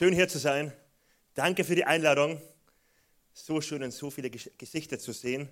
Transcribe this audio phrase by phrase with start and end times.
[0.00, 0.72] schön hier zu sein.
[1.34, 2.40] Danke für die Einladung.
[3.34, 5.50] So schön und so viele Ges- Gesichter zu sehen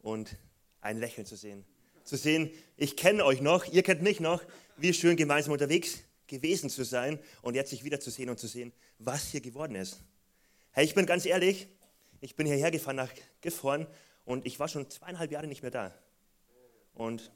[0.00, 0.38] und
[0.80, 1.66] ein Lächeln zu sehen.
[2.04, 4.42] Zu sehen, ich kenne euch noch, ihr kennt mich noch.
[4.78, 9.32] Wie schön gemeinsam unterwegs gewesen zu sein und jetzt sich wiederzusehen und zu sehen, was
[9.32, 10.00] hier geworden ist.
[10.70, 11.68] Hey, ich bin ganz ehrlich,
[12.22, 13.12] ich bin hierher gefahren nach
[13.42, 13.86] Gifhorn
[14.24, 15.94] und ich war schon zweieinhalb Jahre nicht mehr da.
[16.94, 17.30] Und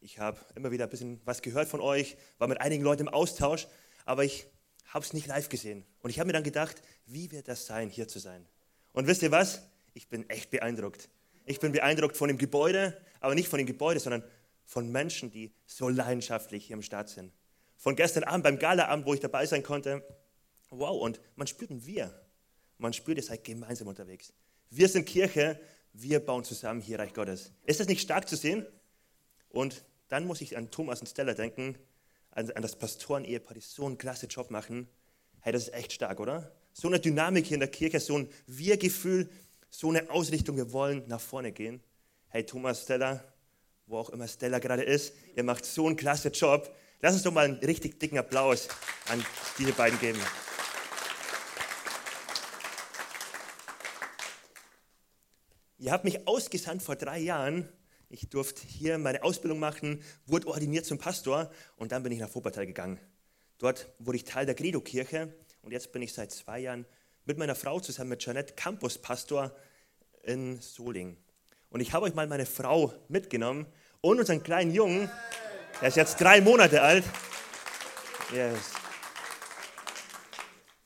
[0.00, 3.08] ich habe immer wieder ein bisschen was gehört von euch, war mit einigen Leuten im
[3.08, 3.66] Austausch,
[4.04, 4.46] aber ich
[4.88, 5.84] habe es nicht live gesehen.
[6.00, 8.46] Und ich habe mir dann gedacht, wie wird das sein, hier zu sein?
[8.92, 9.62] Und wisst ihr was?
[9.94, 11.08] Ich bin echt beeindruckt.
[11.44, 14.22] Ich bin beeindruckt von dem Gebäude, aber nicht von dem Gebäude, sondern
[14.64, 17.32] von Menschen, die so leidenschaftlich hier im Start sind.
[17.76, 20.04] Von gestern Abend beim Galaabend, wo ich dabei sein konnte.
[20.70, 22.14] Wow, und man spürt ein Wir.
[22.76, 24.32] Man spürt, ihr seid gemeinsam unterwegs.
[24.70, 25.58] Wir sind Kirche,
[25.92, 27.52] wir bauen zusammen hier Reich Gottes.
[27.64, 28.66] Ist das nicht stark zu sehen?
[29.48, 31.78] Und dann muss ich an Thomas und Stella denken,
[32.30, 34.88] an, an das Pastoren-Ehepaar, die so einen klasse Job machen.
[35.40, 36.52] Hey, das ist echt stark, oder?
[36.72, 39.30] So eine Dynamik hier in der Kirche, so ein Wir-Gefühl,
[39.70, 41.82] so eine Ausrichtung, wir wollen nach vorne gehen.
[42.28, 43.24] Hey, Thomas, Stella,
[43.86, 46.74] wo auch immer Stella gerade ist, ihr macht so einen klasse Job.
[47.00, 48.68] Lass uns doch mal einen richtig dicken Applaus
[49.08, 49.24] an
[49.58, 50.18] diese beiden geben.
[55.78, 57.68] Ihr habt mich ausgesandt vor drei Jahren.
[58.10, 62.34] Ich durfte hier meine Ausbildung machen, wurde ordiniert zum Pastor und dann bin ich nach
[62.34, 62.98] Wuppertal gegangen.
[63.58, 66.86] Dort wurde ich Teil der Credo-Kirche und jetzt bin ich seit zwei Jahren
[67.26, 69.54] mit meiner Frau zusammen mit Janette Campuspastor
[70.22, 71.18] in Soling.
[71.68, 73.66] Und ich habe euch mal meine Frau mitgenommen
[74.00, 75.10] und unseren kleinen Jungen,
[75.82, 77.04] der ist jetzt drei Monate alt.
[78.32, 78.58] Yes.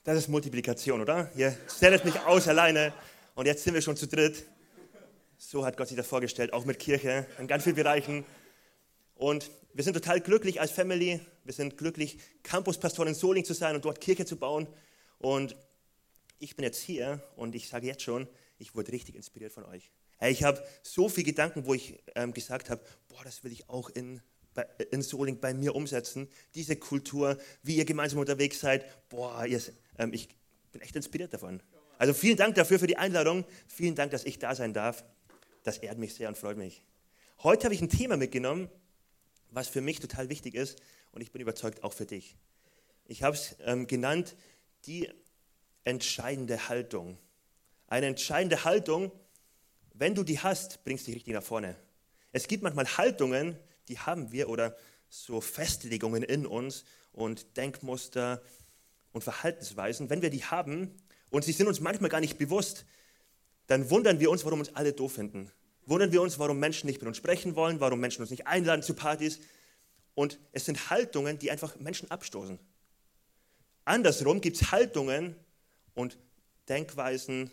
[0.03, 1.31] Das ist Multiplikation, oder?
[1.37, 2.93] Ihr stellt mich aus alleine
[3.37, 4.45] und jetzt sind wir schon zu dritt.
[5.45, 8.25] So hat Gott sich das vorgestellt, auch mit Kirche, in ganz vielen Bereichen.
[9.17, 11.21] Und wir sind total glücklich als Family.
[11.43, 14.69] Wir sind glücklich, Campuspastor in Soling zu sein und dort Kirche zu bauen.
[15.19, 15.57] Und
[16.39, 19.91] ich bin jetzt hier und ich sage jetzt schon, ich wurde richtig inspiriert von euch.
[20.21, 23.91] Ich habe so viele Gedanken, wo ich ähm, gesagt habe, boah, das will ich auch
[23.91, 24.23] in,
[24.55, 26.29] bei, in Soling bei mir umsetzen.
[26.55, 29.61] Diese Kultur, wie ihr gemeinsam unterwegs seid, boah, ihr,
[29.99, 30.29] ähm, ich
[30.71, 31.61] bin echt inspiriert davon.
[31.99, 33.45] Also vielen Dank dafür für die Einladung.
[33.67, 35.05] Vielen Dank, dass ich da sein darf.
[35.63, 36.83] Das ehrt mich sehr und freut mich.
[37.43, 38.69] Heute habe ich ein Thema mitgenommen,
[39.51, 40.81] was für mich total wichtig ist
[41.13, 42.37] und ich bin überzeugt auch für dich.
[43.07, 44.37] Ich habe es ähm, genannt,
[44.87, 45.09] die
[45.85, 47.19] entscheidende Haltung.
[47.87, 49.13] Eine entscheidende Haltung,
[49.95, 51.77] wenn du die hast, bringst du dich richtig nach vorne.
[52.33, 53.57] Es gibt manchmal Haltungen,
[53.89, 54.77] die haben wir oder
[55.09, 58.43] so Festlegungen in uns und Denkmuster
[59.13, 60.11] und Verhaltensweisen.
[60.11, 60.97] Wenn wir die haben
[61.31, 62.87] und sie sind uns manchmal gar nicht bewusst,
[63.67, 65.51] dann wundern wir uns, warum uns alle doof finden.
[65.87, 68.83] Wundern wir uns, warum Menschen nicht mit uns sprechen wollen, warum Menschen uns nicht einladen
[68.83, 69.41] zu Partys.
[70.15, 72.59] Und es sind Haltungen, die einfach Menschen abstoßen.
[73.85, 75.35] Andersrum gibt es Haltungen
[75.95, 76.19] und
[76.69, 77.51] Denkweisen,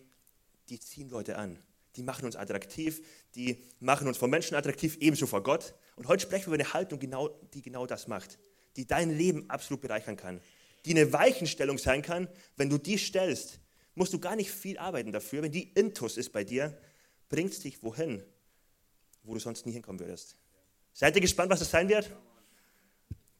[0.69, 1.57] die ziehen Leute an.
[1.95, 3.01] Die machen uns attraktiv,
[3.35, 5.73] die machen uns vor Menschen attraktiv, ebenso vor Gott.
[5.95, 8.37] Und heute sprechen wir über eine Haltung, genau, die genau das macht,
[8.75, 10.39] die dein Leben absolut bereichern kann,
[10.85, 12.27] die eine Weichenstellung sein kann.
[12.55, 13.59] Wenn du die stellst,
[13.95, 15.41] musst du gar nicht viel arbeiten dafür.
[15.41, 16.77] Wenn die Intus ist bei dir,
[17.27, 18.23] bringt es dich wohin,
[19.23, 20.37] wo du sonst nie hinkommen würdest.
[20.93, 22.11] Seid ihr gespannt, was das sein wird?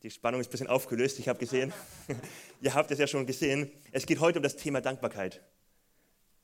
[0.04, 1.74] Die Spannung ist ein bisschen aufgelöst, ich habe gesehen.
[2.62, 3.70] ihr habt es ja schon gesehen.
[3.92, 5.42] Es geht heute um das Thema Dankbarkeit.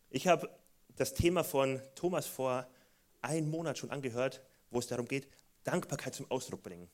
[0.10, 0.50] Ich habe
[0.96, 2.68] das Thema von Thomas vor
[3.22, 5.28] einem Monat schon angehört, wo es darum geht,
[5.64, 6.90] Dankbarkeit zum Ausdruck bringen.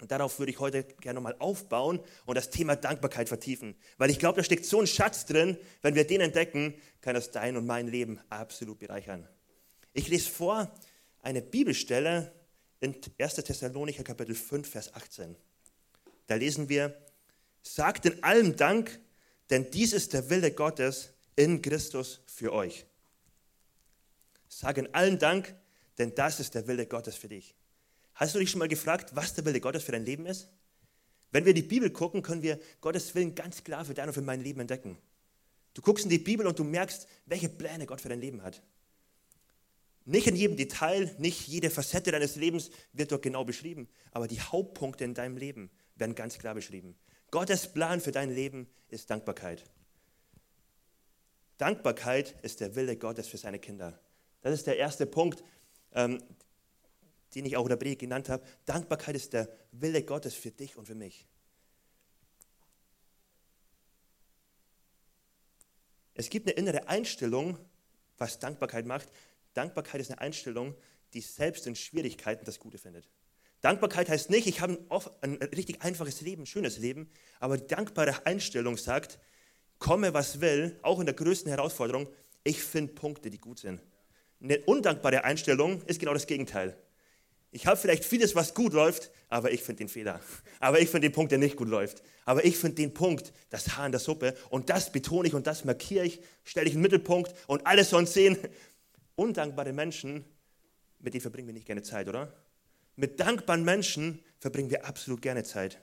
[0.00, 3.74] Und darauf würde ich heute gerne nochmal aufbauen und das Thema Dankbarkeit vertiefen.
[3.98, 7.30] Weil ich glaube, da steckt so ein Schatz drin, wenn wir den entdecken, kann das
[7.30, 9.28] dein und mein Leben absolut bereichern.
[9.92, 10.72] Ich lese vor
[11.22, 12.32] eine Bibelstelle
[12.80, 13.34] in 1.
[13.34, 15.36] Thessalonicher Kapitel 5, Vers 18.
[16.26, 16.96] Da lesen wir,
[17.62, 19.00] sagt in allem Dank,
[19.50, 22.86] denn dies ist der Wille Gottes in Christus für euch.
[24.48, 25.54] Sag in allem Dank,
[25.98, 27.54] denn das ist der Wille Gottes für dich.
[28.20, 30.50] Hast du dich schon mal gefragt, was der Wille Gottes für dein Leben ist?
[31.30, 34.20] Wenn wir die Bibel gucken, können wir Gottes Willen ganz klar für dein und für
[34.20, 34.98] mein Leben entdecken.
[35.72, 38.62] Du guckst in die Bibel und du merkst, welche Pläne Gott für dein Leben hat.
[40.04, 44.40] Nicht in jedem Detail, nicht jede Facette deines Lebens wird dort genau beschrieben, aber die
[44.40, 46.96] Hauptpunkte in deinem Leben werden ganz klar beschrieben.
[47.30, 49.64] Gottes Plan für dein Leben ist Dankbarkeit.
[51.56, 53.98] Dankbarkeit ist der Wille Gottes für seine Kinder.
[54.42, 55.42] Das ist der erste Punkt,
[55.94, 56.22] ähm,
[57.34, 58.44] den ich auch in der Predigt genannt habe.
[58.64, 61.26] Dankbarkeit ist der Wille Gottes für dich und für mich.
[66.14, 67.56] Es gibt eine innere Einstellung,
[68.18, 69.08] was Dankbarkeit macht.
[69.54, 70.74] Dankbarkeit ist eine Einstellung,
[71.14, 73.08] die selbst in Schwierigkeiten das Gute findet.
[73.60, 74.78] Dankbarkeit heißt nicht, ich habe
[75.20, 77.10] ein, ein richtig einfaches Leben, ein schönes Leben,
[77.40, 79.18] aber die dankbare Einstellung sagt,
[79.78, 82.08] komme was will, auch in der größten Herausforderung,
[82.42, 83.80] ich finde Punkte, die gut sind.
[84.42, 86.76] Eine undankbare Einstellung ist genau das Gegenteil.
[87.52, 90.20] Ich habe vielleicht vieles, was gut läuft, aber ich finde den Fehler.
[90.60, 92.02] Aber ich finde den Punkt, der nicht gut läuft.
[92.24, 94.36] Aber ich finde den Punkt, das Haar in der Suppe.
[94.50, 97.84] Und das betone ich und das markiere ich, stelle ich in den Mittelpunkt und alle
[97.84, 98.38] sollen sehen.
[99.16, 100.24] Undankbare Menschen,
[101.00, 102.32] mit denen verbringen wir nicht gerne Zeit, oder?
[102.94, 105.78] Mit dankbaren Menschen verbringen wir absolut gerne Zeit.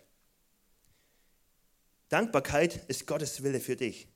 [2.10, 4.08] Dankbarkeit ist Gottes Wille für dich.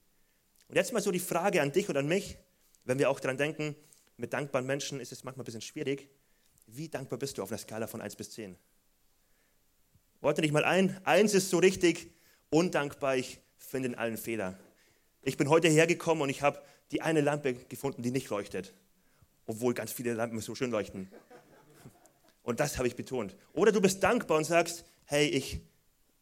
[0.69, 2.37] Und jetzt mal so die Frage an dich und an mich,
[2.85, 3.75] wenn wir auch daran denken,
[4.15, 6.09] mit dankbaren Menschen ist es manchmal ein bisschen schwierig.
[6.73, 8.55] Wie dankbar bist du auf einer Skala von 1 bis 10?
[10.21, 10.97] Worte dich mal ein.
[11.05, 12.11] Eins ist so richtig
[12.49, 14.57] undankbar, ich finde in allen Fehler.
[15.21, 18.73] Ich bin heute hergekommen und ich habe die eine Lampe gefunden, die nicht leuchtet,
[19.47, 21.11] obwohl ganz viele Lampen so schön leuchten.
[22.43, 23.35] Und das habe ich betont.
[23.53, 25.59] Oder du bist dankbar und sagst, hey, ich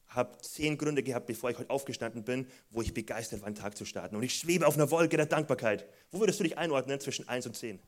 [0.08, 3.78] habe zehn Gründe gehabt, bevor ich heute aufgestanden bin, wo ich begeistert war, einen Tag
[3.78, 4.16] zu starten.
[4.16, 5.88] Und ich schwebe auf einer Wolke der Dankbarkeit.
[6.10, 7.80] Wo würdest du dich einordnen zwischen 1 und 10?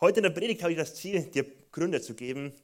[0.00, 2.54] Heute in der Predigt habe ich das Ziel, dir Gründe zu geben,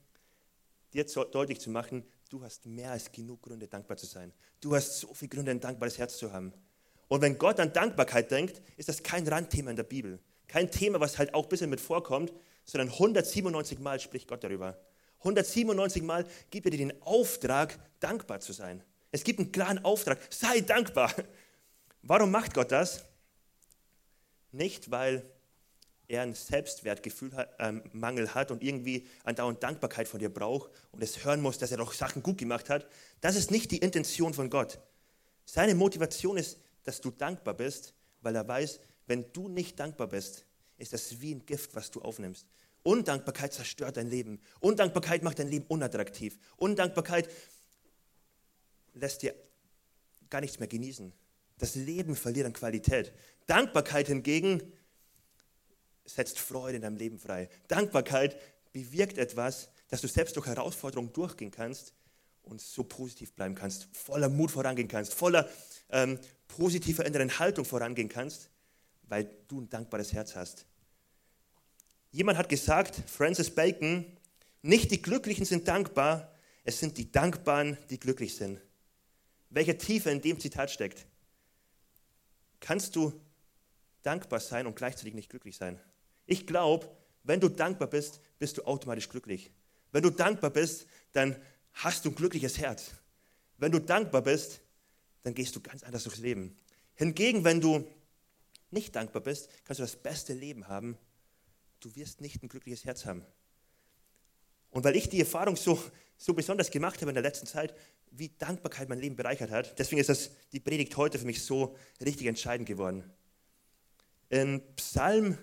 [0.95, 4.33] dir deutlich zu machen, du hast mehr als genug Gründe, dankbar zu sein.
[4.63, 6.55] Du hast so viele Gründe, ein dankbares Herz zu haben.
[7.09, 10.19] Und wenn Gott an Dankbarkeit denkt, ist das kein Randthema in der Bibel.
[10.49, 12.33] Kein Thema, was halt auch ein bisschen mit vorkommt,
[12.65, 14.79] sondern 197 Mal spricht Gott darüber.
[15.19, 18.83] 197 Mal gibt er dir den Auftrag, dankbar zu sein.
[19.13, 21.13] Es gibt einen klaren Auftrag, sei dankbar.
[22.01, 23.05] Warum macht Gott das?
[24.53, 25.36] Nicht, weil
[26.09, 31.41] er ein Selbstwertgefühlmangel ähm, hat und irgendwie andauernd Dankbarkeit von dir braucht und es hören
[31.41, 32.87] muss, dass er doch Sachen gut gemacht hat.
[33.21, 34.79] Das ist nicht die Intention von Gott.
[35.45, 40.45] Seine Motivation ist, dass du dankbar bist, weil er weiß, wenn du nicht dankbar bist,
[40.79, 42.47] ist das wie ein Gift, was du aufnimmst.
[42.83, 44.41] Undankbarkeit zerstört dein Leben.
[44.61, 46.39] Undankbarkeit macht dein Leben unattraktiv.
[46.57, 47.29] Undankbarkeit
[48.95, 49.35] lässt dir
[50.31, 51.13] gar nichts mehr genießen.
[51.59, 53.13] Das Leben verliert an Qualität.
[53.47, 54.73] Dankbarkeit hingegen
[56.07, 57.49] setzt Freude in deinem Leben frei.
[57.69, 58.37] Dankbarkeit
[58.73, 61.93] bewirkt etwas, dass du selbst durch Herausforderungen durchgehen kannst
[62.43, 65.49] und so positiv bleiben kannst, voller Mut vorangehen kannst, voller
[65.91, 66.19] ähm,
[66.49, 68.51] positiver inneren Haltung vorangehen kannst,
[69.09, 70.67] weil du ein dankbares Herz hast.
[72.11, 74.17] Jemand hat gesagt, Francis Bacon,
[74.63, 76.33] nicht die Glücklichen sind dankbar,
[76.65, 78.61] es sind die Dankbaren, die glücklich sind.
[79.51, 81.07] Welche Tiefe in dem Zitat steckt.
[82.59, 83.13] Kannst du
[84.03, 85.81] dankbar sein und gleichzeitig nicht glücklich sein?
[86.27, 86.89] Ich glaube,
[87.23, 89.51] wenn du dankbar bist, bist du automatisch glücklich.
[89.93, 91.37] Wenn du dankbar bist, dann
[91.73, 92.91] hast du ein glückliches Herz.
[93.59, 94.61] Wenn du dankbar bist,
[95.23, 96.57] dann gehst du ganz anders durchs Leben.
[96.95, 97.87] Hingegen, wenn du
[98.71, 100.99] nicht dankbar bist, kannst du das beste Leben haben.
[101.81, 103.25] Du wirst nicht ein glückliches Herz haben.
[104.71, 105.83] Und weil ich die Erfahrung so,
[106.17, 107.75] so besonders gemacht habe in der letzten Zeit,
[108.11, 111.77] wie Dankbarkeit mein Leben bereichert hat, deswegen ist das, die Predigt heute für mich so
[112.01, 113.11] richtig entscheidend geworden.
[114.29, 115.39] In Psalm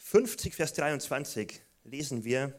[0.00, 2.58] 50, Vers 23 lesen wir,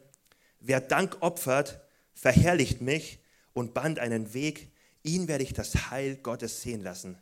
[0.60, 1.80] wer Dank opfert,
[2.14, 3.18] verherrlicht mich
[3.52, 4.70] und band einen Weg,
[5.02, 7.18] ihn werde ich das Heil Gottes sehen lassen.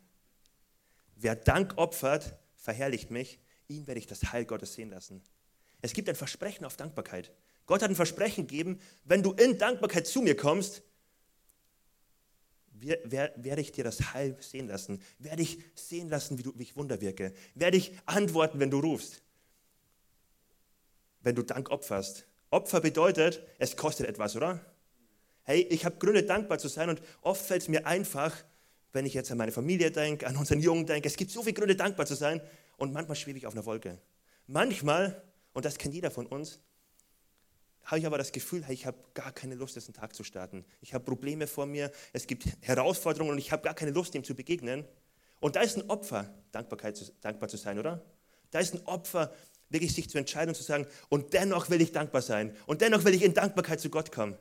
[1.16, 5.22] Wer Dank opfert, verherrlicht mich, ihn werde ich das Heil Gottes sehen lassen.
[5.80, 7.32] Es gibt ein Versprechen auf Dankbarkeit.
[7.66, 10.82] Gott hat ein Versprechen gegeben, wenn du in Dankbarkeit zu mir kommst,
[12.72, 16.76] werde ich dir das Heil sehen lassen, werde ich sehen lassen, wie, du, wie ich
[16.76, 19.22] Wunder wirke, werde ich antworten, wenn du rufst,
[21.22, 22.26] wenn du Dank opferst.
[22.50, 24.60] Opfer bedeutet, es kostet etwas, oder?
[25.44, 28.36] Hey, ich habe Gründe, dankbar zu sein und oft fällt es mir einfach,
[28.92, 31.54] wenn ich jetzt an meine Familie denke, an unseren Jungen denke, es gibt so viele
[31.54, 32.40] Gründe, dankbar zu sein
[32.76, 33.98] und manchmal schwebe ich auf einer Wolke.
[34.46, 35.22] Manchmal,
[35.52, 36.60] und das kennt jeder von uns,
[37.84, 40.64] habe ich aber das Gefühl, hey, ich habe gar keine Lust, diesen Tag zu starten.
[40.80, 44.22] Ich habe Probleme vor mir, es gibt Herausforderungen und ich habe gar keine Lust, dem
[44.22, 44.84] zu begegnen.
[45.40, 48.02] Und da ist ein Opfer, Dankbarkeit zu, dankbar zu sein, oder?
[48.50, 49.32] Da ist ein Opfer,
[49.70, 52.54] wirklich sich zu entscheiden und zu sagen, und dennoch will ich dankbar sein.
[52.66, 54.36] Und dennoch will ich in Dankbarkeit zu Gott kommen.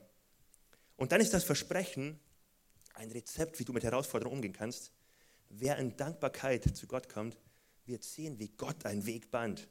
[0.98, 2.20] Und dann ist das Versprechen,
[2.96, 4.92] ein Rezept, wie du mit Herausforderungen umgehen kannst.
[5.50, 7.38] Wer in Dankbarkeit zu Gott kommt,
[7.86, 9.68] wird sehen, wie Gott einen Weg bahnt.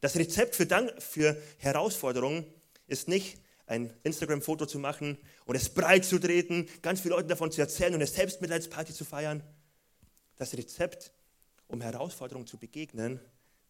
[0.00, 2.46] Das Rezept für, Dank, für Herausforderungen
[2.86, 7.50] ist nicht ein Instagram-Foto zu machen und es breit zu treten, ganz vielen Leuten davon
[7.50, 9.42] zu erzählen und eine Selbstmitleidsparty zu feiern.
[10.36, 11.12] Das Rezept,
[11.68, 13.20] um Herausforderungen zu begegnen,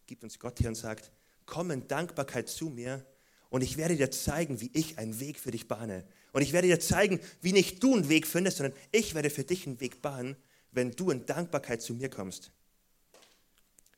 [0.07, 1.11] gibt uns Gott hier und sagt,
[1.45, 3.05] komm in Dankbarkeit zu mir
[3.49, 6.05] und ich werde dir zeigen, wie ich einen Weg für dich bahne.
[6.33, 9.43] Und ich werde dir zeigen, wie nicht du einen Weg findest, sondern ich werde für
[9.43, 10.35] dich einen Weg bahnen,
[10.71, 12.51] wenn du in Dankbarkeit zu mir kommst.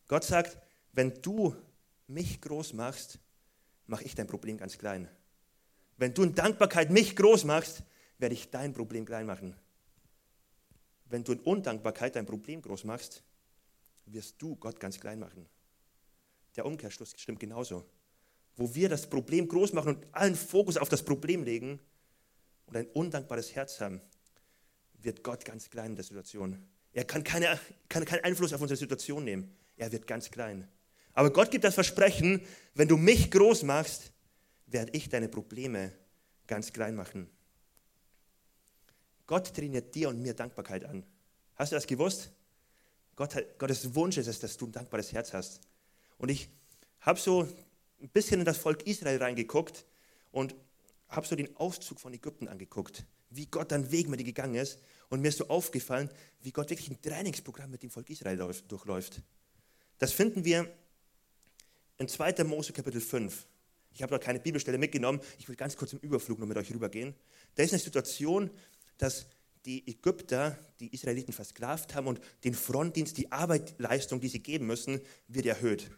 [0.07, 0.57] Gott sagt,
[0.93, 1.55] wenn du
[2.07, 3.19] mich groß machst,
[3.87, 5.09] mache ich dein Problem ganz klein.
[5.97, 7.83] Wenn du in Dankbarkeit mich groß machst,
[8.19, 9.55] werde ich dein Problem klein machen.
[11.05, 13.23] Wenn du in Undankbarkeit dein Problem groß machst,
[14.05, 15.47] wirst du Gott ganz klein machen.
[16.57, 17.85] Der Umkehrschluss stimmt genauso.
[18.55, 21.79] Wo wir das Problem groß machen und allen Fokus auf das Problem legen
[22.65, 24.01] und ein undankbares Herz haben,
[24.99, 26.67] wird Gott ganz klein in der Situation.
[26.91, 29.55] Er kann, keine, kann keinen Einfluss auf unsere Situation nehmen.
[29.77, 30.67] Er wird ganz klein.
[31.13, 32.41] Aber Gott gibt das Versprechen,
[32.73, 34.11] wenn du mich groß machst,
[34.65, 35.93] werde ich deine Probleme
[36.47, 37.29] ganz klein machen.
[39.27, 41.03] Gott trainiert dir und mir Dankbarkeit an.
[41.55, 42.31] Hast du das gewusst?
[43.15, 45.61] Gott, Gottes Wunsch ist es, dass du ein dankbares Herz hast.
[46.17, 46.49] Und ich
[47.01, 47.47] habe so
[48.01, 49.85] ein bisschen in das Volk Israel reingeguckt
[50.31, 50.55] und
[51.09, 54.79] habe so den Auszug von Ägypten angeguckt, wie Gott dann Weg mit ihnen gegangen ist.
[55.09, 56.09] Und mir ist so aufgefallen,
[56.41, 59.21] wie Gott wirklich ein Trainingsprogramm mit dem Volk Israel durchläuft.
[59.99, 60.71] Das finden wir
[61.97, 62.43] in 2.
[62.43, 63.47] Mose Kapitel 5.
[63.93, 65.21] Ich habe da keine Bibelstelle mitgenommen.
[65.39, 67.15] Ich will ganz kurz im Überflug noch mit euch rübergehen.
[67.55, 68.51] Da ist eine Situation,
[68.97, 69.25] dass
[69.65, 75.01] die Ägypter die Israeliten versklavt haben und den Frontdienst, die Arbeitsleistung, die sie geben müssen,
[75.27, 75.89] wird erhöht.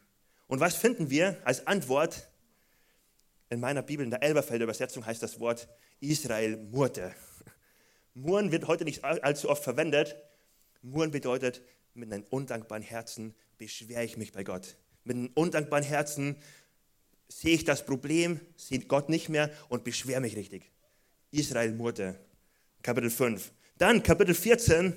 [0.49, 2.27] Und was finden wir als Antwort?
[3.51, 7.13] In meiner Bibel, in der Elberfelder Übersetzung heißt das Wort Israel murrte.
[8.15, 10.15] Murren wird heute nicht allzu oft verwendet.
[10.81, 11.61] Murren bedeutet,
[11.93, 14.75] mit einem undankbaren Herzen beschwere ich mich bei Gott.
[15.03, 16.35] Mit einem undankbaren Herzen
[17.27, 20.71] sehe ich das Problem, sehe Gott nicht mehr und beschwere mich richtig.
[21.29, 22.19] Israel murrte.
[22.81, 23.51] Kapitel 5.
[23.77, 24.93] Dann Kapitel 14.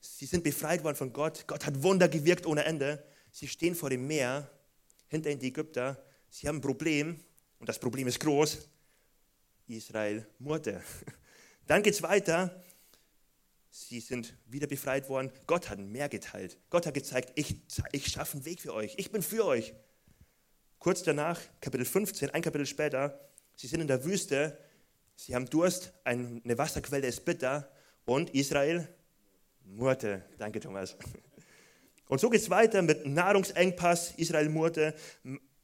[0.00, 1.44] Sie sind befreit worden von Gott.
[1.46, 3.04] Gott hat Wunder gewirkt ohne Ende.
[3.30, 4.50] Sie stehen vor dem Meer,
[5.08, 6.02] hinter die Ägypter.
[6.30, 7.20] Sie haben ein Problem
[7.58, 8.68] und das Problem ist groß.
[9.68, 10.82] Israel murrte.
[11.66, 12.62] Dann geht es weiter.
[13.70, 15.30] Sie sind wieder befreit worden.
[15.46, 16.56] Gott hat Meer geteilt.
[16.70, 17.56] Gott hat gezeigt, ich,
[17.92, 18.94] ich schaffe einen Weg für euch.
[18.96, 19.74] Ich bin für euch.
[20.78, 23.20] Kurz danach, Kapitel 15, ein Kapitel später,
[23.56, 24.58] sie sind in der Wüste,
[25.16, 27.70] sie haben Durst, eine Wasserquelle ist bitter
[28.04, 28.88] und Israel
[29.64, 30.24] murrte.
[30.38, 30.96] Danke, Thomas.
[32.08, 34.94] Und so geht es weiter mit Nahrungsengpass, Israel murrte,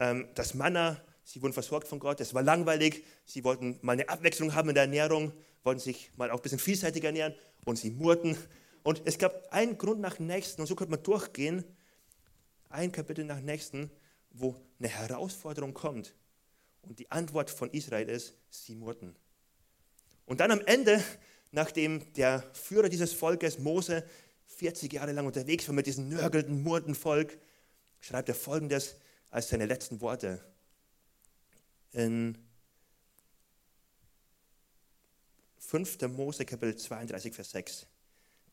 [0.00, 4.08] ähm, das Manna, sie wurden versorgt von Gott, es war langweilig, sie wollten mal eine
[4.08, 5.32] Abwechslung haben in der Ernährung,
[5.62, 7.34] wollten sich mal auch ein bisschen vielseitig ernähren
[7.64, 8.36] und sie murrten.
[8.82, 11.64] Und es gab einen Grund nach dem nächsten und so könnte man durchgehen,
[12.68, 13.90] ein Kapitel nach dem nächsten,
[14.30, 16.14] wo eine Herausforderung kommt.
[16.82, 19.14] Und die Antwort von Israel ist, sie murrten.
[20.26, 21.02] Und dann am Ende,
[21.52, 24.04] nachdem der Führer dieses Volkes, Mose,
[24.62, 27.36] 40 Jahre lang unterwegs war mit diesem nörgelnden, murrten Volk,
[27.98, 28.94] schreibt er folgendes
[29.28, 30.40] als seine letzten Worte.
[31.90, 32.38] In
[35.58, 36.02] 5.
[36.02, 37.86] Mose Kapitel 32, Vers 6.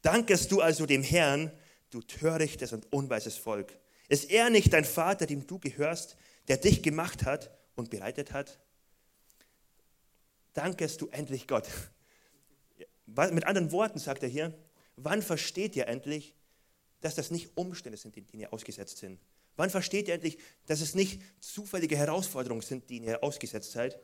[0.01, 1.51] Dankest du also dem Herrn,
[1.91, 3.77] du törichtes und unweises Volk.
[4.07, 8.57] Ist er nicht dein Vater, dem du gehörst, der dich gemacht hat und bereitet hat?
[10.55, 11.67] Dankest du endlich Gott.
[13.05, 14.57] Mit anderen Worten sagt er hier,
[15.03, 16.35] wann versteht ihr endlich,
[17.01, 19.19] dass das nicht Umstände sind, denen ihr ausgesetzt sind?
[19.55, 20.37] Wann versteht ihr endlich,
[20.67, 23.99] dass es nicht zufällige Herausforderungen sind, denen ihr ausgesetzt seid?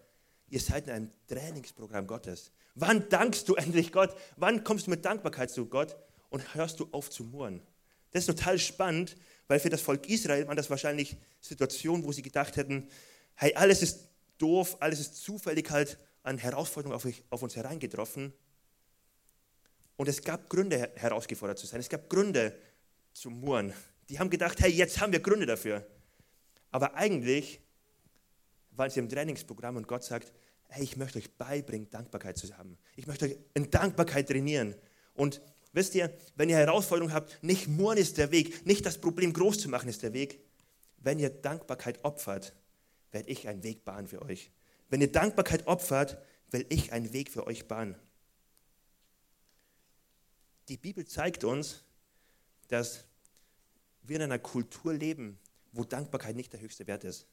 [0.49, 2.51] Ihr seid in einem Trainingsprogramm Gottes.
[2.75, 4.15] Wann dankst du endlich Gott?
[4.35, 5.95] Wann kommst du mit Dankbarkeit zu Gott
[6.29, 7.61] und hörst du auf zu murren?
[8.11, 9.15] Das ist total spannend,
[9.47, 12.89] weil für das Volk Israel waren das wahrscheinlich Situationen, wo sie gedacht hätten,
[13.35, 18.33] hey, alles ist doof, alles ist zufällig halt an Herausforderungen auf, auf uns hereingetroffen.
[19.97, 21.79] Und es gab Gründe, herausgefordert zu sein.
[21.79, 22.57] Es gab Gründe
[23.13, 23.73] zu murren.
[24.09, 25.85] Die haben gedacht, hey, jetzt haben wir Gründe dafür.
[26.71, 27.61] Aber eigentlich
[28.71, 30.33] waren sie im Trainingsprogramm und Gott sagt,
[30.67, 32.77] hey, ich möchte euch beibringen, Dankbarkeit zu haben.
[32.95, 34.75] Ich möchte euch in Dankbarkeit trainieren.
[35.13, 35.41] Und
[35.75, 39.59] Wisst ihr, wenn ihr Herausforderungen habt, nicht murren ist der Weg, nicht das Problem groß
[39.59, 40.39] zu machen ist der Weg.
[40.99, 42.53] Wenn ihr Dankbarkeit opfert,
[43.11, 44.51] werde ich einen Weg bahnen für euch.
[44.89, 46.17] Wenn ihr Dankbarkeit opfert,
[46.49, 47.95] will ich einen Weg für euch bahnen.
[50.67, 51.83] Die Bibel zeigt uns,
[52.69, 53.05] dass
[54.03, 55.37] wir in einer Kultur leben,
[55.71, 57.27] wo Dankbarkeit nicht der höchste Wert ist.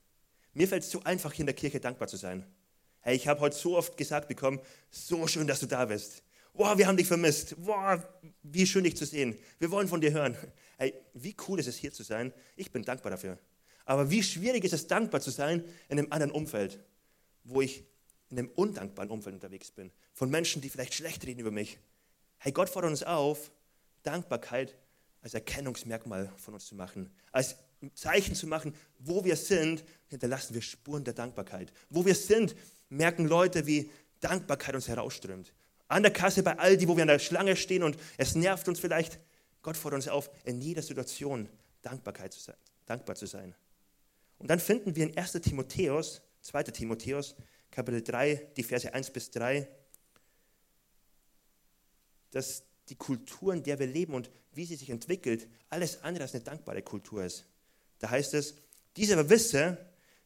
[0.53, 2.47] Mir fällt es so einfach, hier in der Kirche dankbar zu sein.
[3.01, 4.61] Hey, ich habe heute so oft gesagt bekommen,
[4.91, 6.23] so schön, dass du da bist.
[6.55, 7.55] Wow, wir haben dich vermisst.
[7.59, 8.03] Wow,
[8.43, 9.39] wie schön dich zu sehen.
[9.59, 10.37] Wir wollen von dir hören.
[10.77, 12.33] Hey, wie cool ist es hier zu sein?
[12.57, 13.39] Ich bin dankbar dafür.
[13.87, 16.79] Aber wie schwierig ist es, dankbar zu sein in einem anderen Umfeld,
[17.45, 17.85] wo ich
[18.29, 21.79] in einem undankbaren Umfeld unterwegs bin, von Menschen, die vielleicht schlecht reden über mich.
[22.45, 23.53] Hey, Gott fordert uns auf,
[24.03, 24.77] Dankbarkeit
[25.21, 27.55] als Erkennungsmerkmal von uns zu machen, als
[27.95, 31.73] Zeichen zu machen, wo wir sind, hinterlassen wir Spuren der Dankbarkeit.
[31.89, 32.57] Wo wir sind,
[32.89, 35.53] merken Leute, wie Dankbarkeit uns herausströmt.
[35.87, 38.81] An der Kasse bei Aldi, wo wir an der Schlange stehen und es nervt uns
[38.81, 39.21] vielleicht.
[39.63, 41.49] Gott fordert uns auf, in jeder Situation
[41.81, 42.57] Dankbarkeit zu sein,
[42.87, 43.55] dankbar zu sein.
[44.39, 46.65] Und dann finden wir in 1 Timotheus, 2.
[46.65, 47.37] Timotheus,
[47.71, 49.69] Kapitel 3, die Verse 1 bis 3,
[52.33, 56.35] dass die Kultur, in der wir leben und wie sie sich entwickelt, alles andere als
[56.35, 57.47] eine dankbare Kultur ist.
[58.01, 58.57] Da heißt es,
[58.97, 59.79] dieser aber wisse,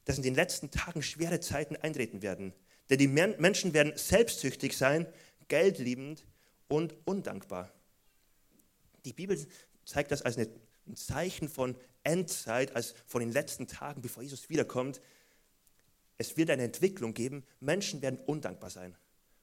[0.05, 2.53] dass in den letzten Tagen schwere Zeiten eintreten werden.
[2.89, 5.07] Denn die Menschen werden selbstsüchtig sein,
[5.49, 6.25] geldliebend
[6.69, 7.73] und undankbar.
[9.05, 9.39] Die Bibel
[9.85, 10.49] zeigt das als ein
[10.95, 15.01] Zeichen von Endzeit, als von den letzten Tagen, bevor Jesus wiederkommt.
[16.19, 17.45] Es wird eine Entwicklung geben.
[17.61, 18.97] Menschen werden undankbar sein.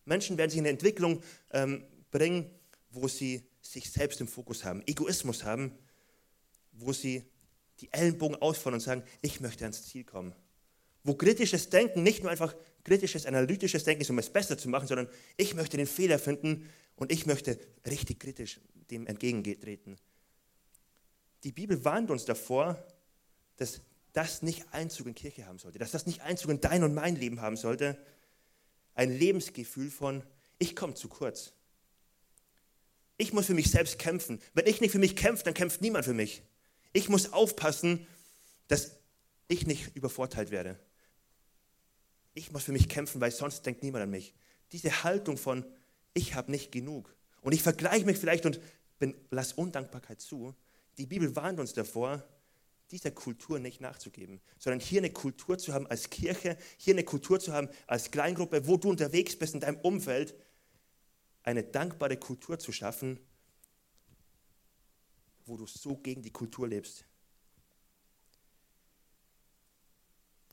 [0.06, 2.50] Menschen werden sich in eine Entwicklung ähm, bringen,
[2.92, 5.78] wo sie sich selbst im Fokus haben, Egoismus haben,
[6.72, 7.26] wo sie
[7.82, 10.34] die Ellenbogen ausfahren und sagen, ich möchte ans Ziel kommen.
[11.04, 12.56] Wo kritisches Denken nicht nur einfach
[12.86, 16.70] kritisches, analytisches Denken ist, um es besser zu machen, sondern ich möchte den Fehler finden
[16.96, 19.98] und ich möchte richtig kritisch dem entgegentreten.
[21.44, 22.86] Die Bibel warnt uns davor,
[23.58, 23.82] dass
[24.14, 27.16] das nicht Einzug in Kirche haben sollte, dass das nicht Einzug in dein und mein
[27.16, 27.98] Leben haben sollte.
[28.94, 30.24] Ein Lebensgefühl von,
[30.60, 31.54] ich komme zu kurz.
[33.18, 34.42] Ich muss für mich selbst kämpfen.
[34.54, 36.44] Wenn ich nicht für mich kämpfe, dann kämpft niemand für mich.
[36.94, 38.08] Ich muss aufpassen,
[38.68, 38.98] dass
[39.48, 40.80] ich nicht übervorteilt werde.
[42.34, 44.34] Ich muss für mich kämpfen, weil sonst denkt niemand an mich.
[44.72, 45.66] Diese Haltung von,
[46.14, 47.16] ich habe nicht genug.
[47.42, 48.60] Und ich vergleiche mich vielleicht und
[49.00, 50.56] bin, lass Undankbarkeit zu.
[50.98, 52.24] Die Bibel warnt uns davor,
[52.92, 57.40] dieser Kultur nicht nachzugeben, sondern hier eine Kultur zu haben als Kirche, hier eine Kultur
[57.40, 60.36] zu haben als Kleingruppe, wo du unterwegs bist in deinem Umfeld,
[61.44, 63.20] eine dankbare Kultur zu schaffen,
[65.46, 67.06] wo du so gegen die Kultur lebst.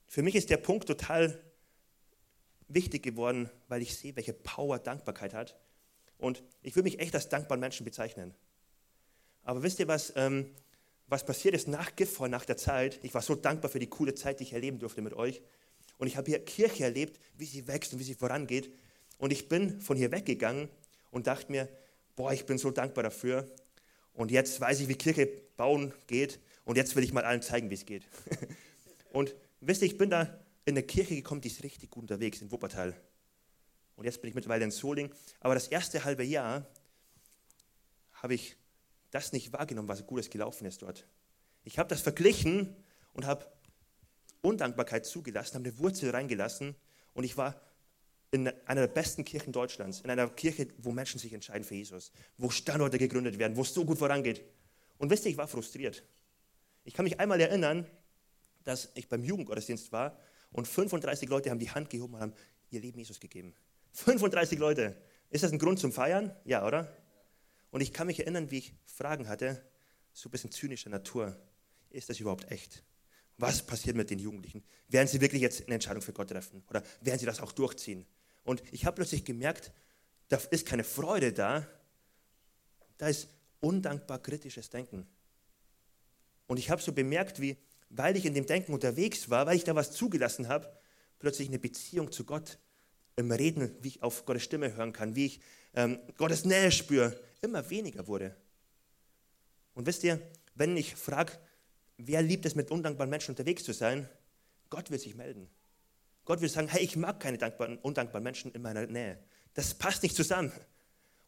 [0.07, 1.41] Für mich ist der Punkt total
[2.67, 5.57] wichtig geworden, weil ich sehe, welche Power Dankbarkeit hat.
[6.17, 8.35] Und ich würde mich echt als dankbaren Menschen bezeichnen.
[9.43, 10.53] Aber wisst ihr, was, ähm,
[11.07, 12.99] was passiert ist nach Gifhorn, nach der Zeit?
[13.03, 15.41] Ich war so dankbar für die coole Zeit, die ich erleben durfte mit euch.
[15.97, 18.71] Und ich habe hier Kirche erlebt, wie sie wächst und wie sie vorangeht.
[19.17, 20.69] Und ich bin von hier weggegangen
[21.11, 21.69] und dachte mir,
[22.15, 23.49] boah, ich bin so dankbar dafür.
[24.13, 26.39] Und jetzt weiß ich, wie Kirche bauen geht.
[26.65, 28.03] Und jetzt will ich mal allen zeigen, wie es geht.
[29.13, 30.21] und wisst ihr, ich bin da
[30.65, 32.95] in eine Kirche gekommen, die ist richtig gut unterwegs in Wuppertal.
[33.95, 35.13] Und jetzt bin ich mittlerweile in Soling.
[35.39, 36.65] Aber das erste halbe Jahr
[38.13, 38.55] habe ich
[39.11, 41.07] das nicht wahrgenommen, was Gutes gelaufen ist dort.
[41.63, 42.75] Ich habe das verglichen
[43.13, 43.45] und habe
[44.41, 46.75] Undankbarkeit zugelassen, habe eine Wurzel reingelassen
[47.13, 47.61] und ich war
[48.31, 52.11] in einer der besten Kirchen Deutschlands, in einer Kirche, wo Menschen sich entscheiden für Jesus,
[52.37, 54.41] wo Standorte gegründet werden, wo es so gut vorangeht.
[54.97, 56.03] Und wisst ihr, ich war frustriert.
[56.85, 57.85] Ich kann mich einmal erinnern,
[58.63, 60.17] dass ich beim Jugendgottesdienst war
[60.51, 62.33] und 35 Leute haben die Hand gehoben und haben
[62.69, 63.53] ihr Leben Jesus gegeben.
[63.93, 64.95] 35 Leute.
[65.29, 66.33] Ist das ein Grund zum Feiern?
[66.45, 66.95] Ja, oder?
[67.69, 69.61] Und ich kann mich erinnern, wie ich Fragen hatte,
[70.13, 71.37] so ein bisschen zynischer Natur.
[71.89, 72.83] Ist das überhaupt echt?
[73.37, 74.63] Was passiert mit den Jugendlichen?
[74.87, 76.63] Werden sie wirklich jetzt eine Entscheidung für Gott treffen?
[76.69, 78.05] Oder werden sie das auch durchziehen?
[78.43, 79.71] Und ich habe plötzlich gemerkt,
[80.27, 81.67] da ist keine Freude da,
[82.97, 83.27] da ist
[83.59, 85.07] undankbar kritisches Denken.
[86.47, 87.57] Und ich habe so bemerkt, wie,
[87.89, 90.71] weil ich in dem Denken unterwegs war, weil ich da was zugelassen habe,
[91.19, 92.57] plötzlich eine Beziehung zu Gott
[93.15, 95.41] im Reden, wie ich auf Gottes Stimme hören kann, wie ich
[95.73, 98.35] ähm, Gottes Nähe spüre, immer weniger wurde.
[99.73, 100.21] Und wisst ihr,
[100.55, 101.33] wenn ich frage,
[101.97, 104.09] wer liebt es, mit undankbaren Menschen unterwegs zu sein,
[104.69, 105.49] Gott wird sich melden.
[106.25, 109.17] Gott wird sagen, hey, ich mag keine dankbaren, undankbaren Menschen in meiner Nähe.
[109.53, 110.51] Das passt nicht zusammen.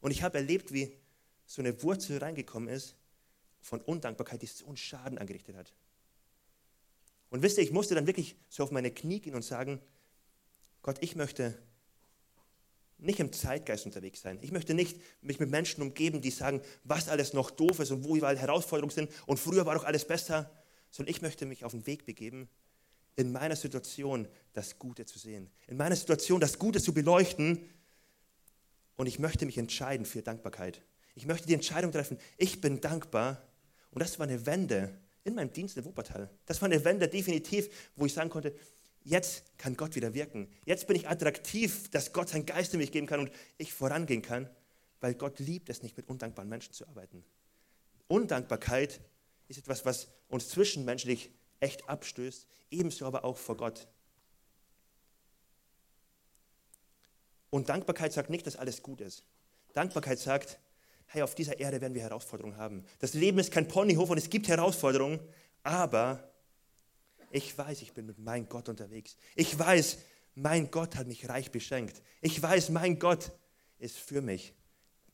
[0.02, 0.96] Und ich habe erlebt, wie
[1.46, 2.96] so eine Wurzel reingekommen ist
[3.62, 5.74] von Undankbarkeit, die so einen Schaden angerichtet hat.
[7.30, 9.82] Und wisst ihr, ich musste dann wirklich so auf meine Knie gehen und sagen,
[10.82, 11.58] Gott, ich möchte
[13.00, 14.40] nicht im Zeitgeist unterwegs sein.
[14.42, 18.04] Ich möchte nicht mich mit Menschen umgeben, die sagen, was alles noch doof ist und
[18.04, 20.50] wo überall Herausforderungen sind und früher war doch alles besser,
[20.90, 22.50] sondern ich möchte mich auf den Weg begeben,
[23.16, 27.70] in meiner Situation das Gute zu sehen, in meiner Situation das Gute zu beleuchten
[28.96, 30.82] und ich möchte mich entscheiden für Dankbarkeit.
[31.16, 33.42] Ich möchte die Entscheidung treffen, ich bin dankbar
[33.92, 36.30] und das war eine Wende in meinem Dienst in Wuppertal.
[36.46, 38.54] Das war eine Wende definitiv, wo ich sagen konnte,
[39.04, 40.48] jetzt kann Gott wieder wirken.
[40.66, 44.22] Jetzt bin ich attraktiv, dass Gott seinen Geist in mich geben kann und ich vorangehen
[44.22, 44.50] kann,
[45.00, 47.24] weil Gott liebt es nicht, mit undankbaren Menschen zu arbeiten.
[48.08, 49.00] Undankbarkeit
[49.48, 51.32] ist etwas, was uns zwischenmenschlich
[51.64, 53.88] echt abstößt, ebenso aber auch vor Gott.
[57.50, 59.24] Und Dankbarkeit sagt nicht, dass alles gut ist.
[59.74, 60.60] Dankbarkeit sagt,
[61.08, 62.86] hey, auf dieser Erde werden wir Herausforderungen haben.
[63.00, 65.20] Das Leben ist kein Ponyhof und es gibt Herausforderungen,
[65.64, 66.32] aber
[67.32, 69.18] ich weiß, ich bin mit meinem Gott unterwegs.
[69.36, 70.00] Ich weiß,
[70.36, 72.02] mein Gott hat mich reich beschenkt.
[72.22, 73.32] Ich weiß, mein Gott
[73.80, 74.54] ist für mich.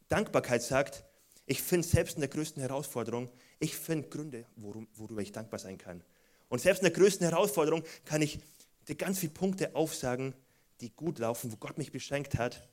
[0.07, 1.03] Dankbarkeit sagt,
[1.45, 6.03] ich finde selbst in der größten Herausforderung, ich finde Gründe, worüber ich dankbar sein kann.
[6.49, 8.39] Und selbst in der größten Herausforderung kann ich
[8.87, 10.33] dir ganz viele Punkte aufsagen,
[10.81, 12.67] die gut laufen, wo Gott mich beschenkt hat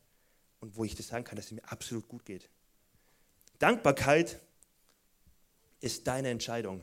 [0.61, 2.49] und wo ich das sagen kann, dass es mir absolut gut geht.
[3.59, 4.41] Dankbarkeit
[5.81, 6.83] ist deine Entscheidung.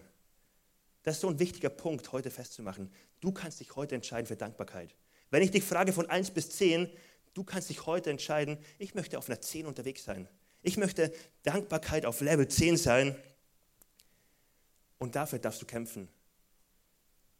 [1.03, 2.91] Das ist so ein wichtiger Punkt, heute festzumachen.
[3.19, 4.95] Du kannst dich heute entscheiden für Dankbarkeit.
[5.29, 6.89] Wenn ich dich frage von 1 bis 10,
[7.33, 10.27] du kannst dich heute entscheiden, ich möchte auf einer 10 unterwegs sein.
[10.61, 13.15] Ich möchte Dankbarkeit auf Level 10 sein.
[14.97, 16.07] Und dafür darfst du kämpfen.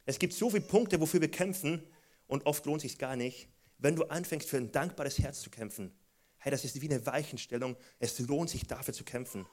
[0.06, 1.84] Es gibt so viele Punkte, wofür wir kämpfen
[2.28, 3.48] und oft lohnt es sich gar nicht.
[3.78, 5.94] Wenn du anfängst, für ein dankbares Herz zu kämpfen,
[6.38, 7.78] hey, das ist wie eine Weichenstellung.
[8.00, 9.46] Es lohnt sich dafür zu kämpfen.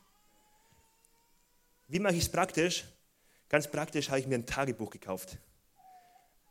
[1.86, 2.84] Wie mache ich es praktisch?
[3.48, 5.38] Ganz praktisch habe ich mir ein Tagebuch gekauft.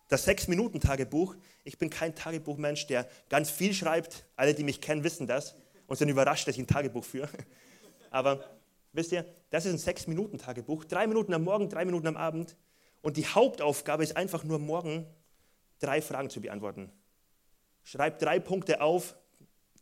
[0.10, 1.36] Das Sechs-Minuten-Tagebuch.
[1.64, 4.26] Ich bin kein Tagebuchmensch, der ganz viel schreibt.
[4.36, 5.56] Alle, die mich kennen, wissen das
[5.88, 7.30] und sind überrascht, dass ich ein Tagebuch führe.
[8.10, 8.44] Aber
[8.92, 10.86] wisst ihr, das ist ein Sechs-Minuten-Tagebuch.
[10.86, 12.56] Drei Minuten am Morgen, drei Minuten am Abend.
[13.02, 15.06] Und die Hauptaufgabe ist einfach nur morgen
[15.80, 16.92] drei Fragen zu beantworten.
[17.84, 19.16] Schreib drei Punkte auf,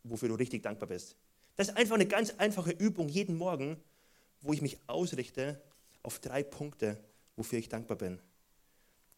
[0.03, 1.15] wofür du richtig dankbar bist.
[1.56, 3.82] Das ist einfach eine ganz einfache Übung jeden Morgen,
[4.41, 5.62] wo ich mich ausrichte
[6.03, 7.03] auf drei Punkte,
[7.36, 8.21] wofür ich dankbar bin.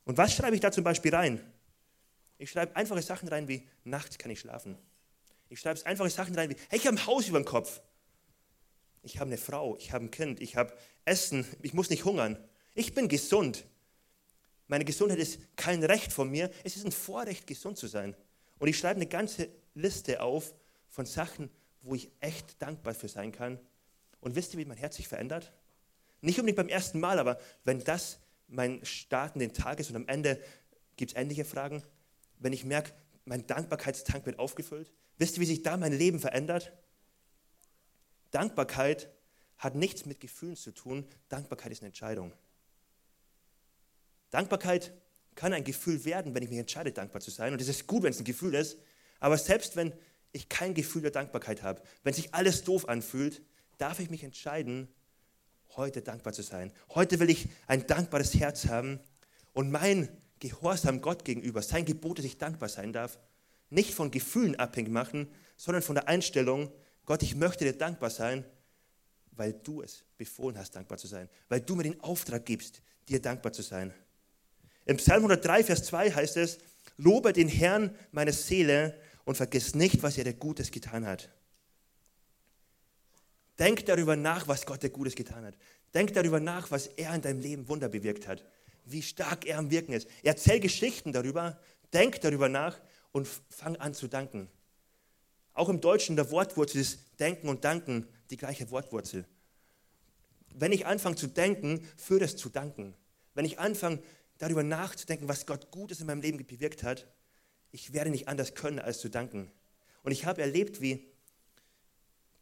[0.05, 1.39] Und was schreibe ich da zum Beispiel rein?
[2.37, 4.77] Ich schreibe einfache Sachen rein wie, nachts kann ich schlafen.
[5.49, 7.81] Ich schreibe einfache Sachen rein wie, hey, ich habe ein Haus über dem Kopf.
[9.03, 10.73] Ich habe eine Frau, ich habe ein Kind, ich habe
[11.05, 12.37] Essen, ich muss nicht hungern.
[12.73, 13.65] Ich bin gesund.
[14.69, 18.15] Meine Gesundheit ist kein Recht von mir, es ist ein Vorrecht, gesund zu sein.
[18.59, 20.53] Und ich schreibe eine ganze Liste auf
[20.89, 21.49] von Sachen,
[21.81, 23.59] wo ich echt dankbar für sein kann.
[24.21, 25.51] Und wisst ihr, wie mein Herz sich verändert?
[26.21, 30.07] Nicht unbedingt beim ersten Mal, aber wenn das mein Starten den Tag ist und am
[30.07, 30.39] Ende
[30.97, 31.81] gibt es ähnliche Fragen.
[32.37, 32.93] Wenn ich merke,
[33.25, 36.73] mein Dankbarkeitstank wird aufgefüllt, wisst ihr, wie sich da mein Leben verändert?
[38.29, 39.09] Dankbarkeit
[39.57, 41.07] hat nichts mit Gefühlen zu tun.
[41.27, 42.33] Dankbarkeit ist eine Entscheidung.
[44.31, 44.93] Dankbarkeit
[45.35, 47.53] kann ein Gefühl werden, wenn ich mich entscheide, dankbar zu sein.
[47.53, 48.77] Und es ist gut, wenn es ein Gefühl ist.
[49.19, 49.93] Aber selbst wenn
[50.31, 53.41] ich kein Gefühl der Dankbarkeit habe, wenn sich alles doof anfühlt,
[53.77, 54.87] darf ich mich entscheiden,
[55.75, 56.71] heute dankbar zu sein.
[56.93, 58.99] Heute will ich ein dankbares Herz haben
[59.53, 63.19] und mein Gehorsam Gott gegenüber, sein Gebot, dass ich dankbar sein darf,
[63.69, 66.71] nicht von Gefühlen abhängig machen, sondern von der Einstellung,
[67.05, 68.45] Gott, ich möchte dir dankbar sein,
[69.31, 73.21] weil du es befohlen hast, dankbar zu sein, weil du mir den Auftrag gibst, dir
[73.21, 73.93] dankbar zu sein.
[74.89, 76.57] Im Psalm 103, Vers 2 heißt es,
[76.97, 81.29] lobe den Herrn meine Seele und vergiss nicht, was er dir Gutes getan hat.
[83.59, 85.53] Denk darüber nach, was Gott dir Gutes getan hat.
[85.93, 88.43] Denk darüber nach, was er in deinem Leben Wunder bewirkt hat.
[88.83, 90.07] Wie stark er am Wirken ist.
[90.23, 91.59] Erzähl Geschichten darüber,
[91.93, 94.49] denk darüber nach und fang an zu danken.
[95.53, 99.25] Auch im Deutschen der Wortwurzel ist Denken und Danken die gleiche Wortwurzel.
[100.55, 102.95] Wenn ich anfange zu denken, führt es zu danken.
[103.35, 104.01] Wenn ich anfange
[104.39, 107.07] darüber nachzudenken, was Gott Gutes in meinem Leben bewirkt hat,
[107.71, 109.51] ich werde nicht anders können, als zu danken.
[110.01, 111.07] Und ich habe erlebt, wie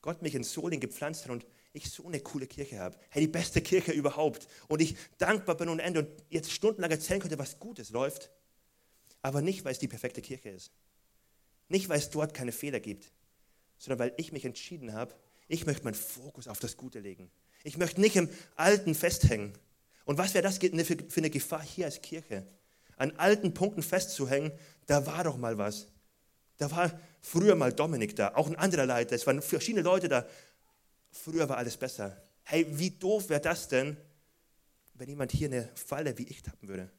[0.02, 2.98] Gott mich in Soling gepflanzt hat und ich so eine coole Kirche habe.
[3.10, 4.48] Hey, die beste Kirche überhaupt.
[4.68, 8.32] Und ich dankbar bin und Ende und jetzt stundenlang erzählen könnte, was Gutes läuft.
[9.22, 10.72] Aber nicht, weil es die perfekte Kirche ist.
[11.68, 13.12] Nicht, weil es dort keine Fehler gibt,
[13.78, 15.14] sondern weil ich mich entschieden habe,
[15.48, 17.30] ich möchte meinen Fokus auf das Gute legen.
[17.64, 19.54] Ich möchte nicht im Alten festhängen.
[20.08, 22.48] Und was wäre das für eine Gefahr hier als Kirche?
[22.96, 24.54] An alten Punkten festzuhängen,
[24.86, 25.88] da war doch mal was.
[26.56, 30.26] Da war früher mal Dominik da, auch ein anderer Leiter, es waren verschiedene Leute da.
[31.12, 32.24] Früher war alles besser.
[32.44, 33.98] Hey, wie doof wäre das denn,
[34.94, 36.90] wenn jemand hier eine Falle wie ich tappen würde?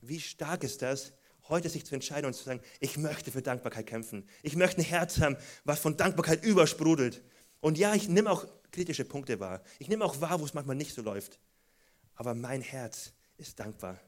[0.00, 1.12] Wie stark ist das,
[1.48, 4.28] heute sich zu entscheiden und zu sagen, ich möchte für Dankbarkeit kämpfen.
[4.42, 7.22] Ich möchte ein Herz haben, was von Dankbarkeit übersprudelt.
[7.60, 9.62] Und ja, ich nehme auch kritische Punkte wahr.
[9.78, 11.38] Ich nehme auch wahr, wo es manchmal nicht so läuft.
[12.22, 13.98] Aber mein Herz ist dankbar.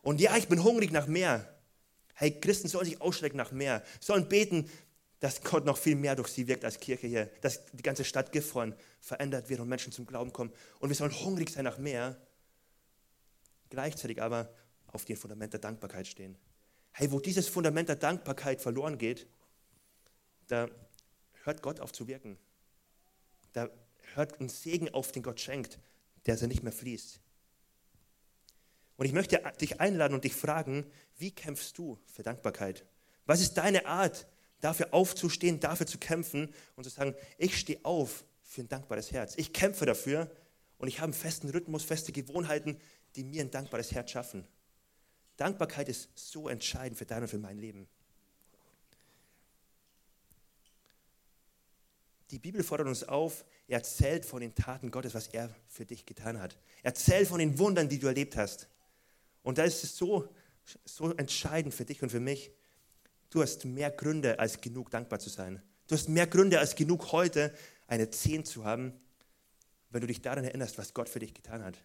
[0.00, 1.54] Und ja, ich bin hungrig nach mehr.
[2.14, 4.70] Hey, Christen sollen sich ausstrecken nach mehr, sollen beten,
[5.20, 8.32] dass Gott noch viel mehr durch sie wirkt als Kirche hier, dass die ganze Stadt
[8.32, 10.50] Gifhorn verändert wird und Menschen zum Glauben kommen.
[10.78, 12.16] Und wir sollen hungrig sein nach mehr,
[13.68, 14.50] gleichzeitig aber
[14.86, 16.38] auf dem Fundament der Dankbarkeit stehen.
[16.92, 19.26] Hey, wo dieses Fundament der Dankbarkeit verloren geht,
[20.46, 20.70] da
[21.44, 22.38] hört Gott auf zu wirken.
[23.52, 23.68] Da
[24.14, 25.78] hört ein Segen auf, den Gott schenkt,
[26.24, 27.20] der so nicht mehr fließt.
[28.98, 30.84] Und ich möchte dich einladen und dich fragen,
[31.16, 32.84] wie kämpfst du für Dankbarkeit?
[33.24, 34.26] Was ist deine Art,
[34.60, 39.34] dafür aufzustehen, dafür zu kämpfen und zu sagen, ich stehe auf für ein dankbares Herz.
[39.36, 40.30] Ich kämpfe dafür
[40.78, 42.80] und ich habe einen festen Rhythmus, feste Gewohnheiten,
[43.14, 44.44] die mir ein dankbares Herz schaffen.
[45.36, 47.86] Dankbarkeit ist so entscheidend für dein und für mein Leben.
[52.32, 56.40] Die Bibel fordert uns auf, erzählt von den Taten Gottes, was er für dich getan
[56.40, 56.58] hat.
[56.82, 58.68] Erzähl von den Wundern, die du erlebt hast.
[59.48, 60.28] Und da ist es so,
[60.84, 62.50] so entscheidend für dich und für mich.
[63.30, 65.62] Du hast mehr Gründe als genug dankbar zu sein.
[65.86, 67.54] Du hast mehr Gründe als genug heute
[67.86, 68.92] eine 10 zu haben,
[69.88, 71.78] wenn du dich daran erinnerst, was Gott für dich getan hat.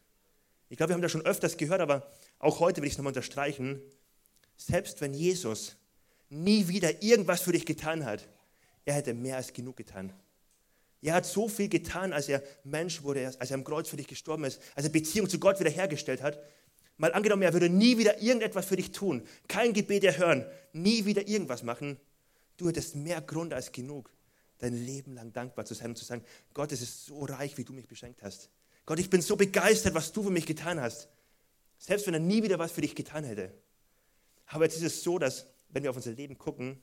[0.67, 3.12] Ich glaube, wir haben das schon öfters gehört, aber auch heute will ich es nochmal
[3.12, 3.82] unterstreichen.
[4.58, 5.78] Selbst wenn Jesus
[6.28, 8.28] nie wieder irgendwas für dich getan hat,
[8.84, 10.12] er hätte mehr als genug getan.
[11.02, 14.08] Er hat so viel getan, als er Mensch wurde, als er am Kreuz für dich
[14.08, 16.39] gestorben ist, als er Beziehung zu Gott wiederhergestellt hat.
[16.98, 21.28] Mal angenommen, er würde nie wieder irgendetwas für dich tun, kein Gebet erhören, nie wieder
[21.28, 21.98] irgendwas machen.
[22.58, 24.12] Du hättest mehr Grund als genug,
[24.60, 27.64] dein Leben lang dankbar zu sein und zu sagen, Gott, es ist so reich, wie
[27.64, 28.50] du mich beschenkt hast.
[28.86, 31.10] Gott, ich bin so begeistert, was du für mich getan hast.
[31.80, 33.54] Selbst wenn er nie wieder was für dich getan hätte.
[34.46, 36.82] Aber jetzt ist es so, dass, wenn wir auf unser Leben gucken,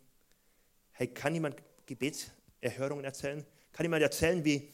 [0.92, 3.44] hey, kann jemand Gebetserhörungen erzählen?
[3.72, 4.72] Kann jemand erzählen, wie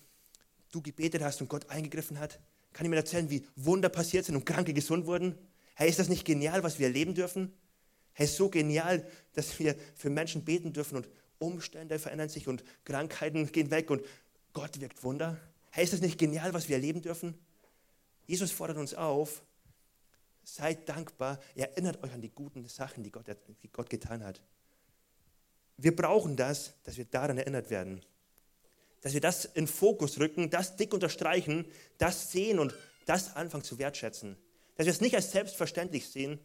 [0.73, 2.41] du gebetet hast und Gott eingegriffen hat?
[2.77, 5.35] Kann jemand erzählen, wie Wunder passiert sind und Kranke gesund wurden?
[5.77, 7.51] Hey, ist das nicht genial, was wir erleben dürfen?
[8.13, 11.09] Hey, so genial, dass wir für Menschen beten dürfen und
[11.39, 14.03] Umstände verändern sich und Krankheiten gehen weg und
[14.53, 15.41] Gott wirkt Wunder.
[15.71, 17.39] Hey, ist das nicht genial, was wir erleben dürfen?
[18.27, 19.43] Jesus fordert uns auf,
[20.45, 23.25] seid dankbar, erinnert euch an die guten Sachen, die Gott,
[23.63, 24.43] die Gott getan hat.
[25.79, 28.03] Wir brauchen das, dass wir daran erinnert werden
[29.07, 31.65] dass wir das in Fokus rücken, das dick unterstreichen,
[31.97, 34.37] das sehen und das anfangen zu wertschätzen.
[34.75, 36.41] Dass wir es nicht als selbstverständlich sehen,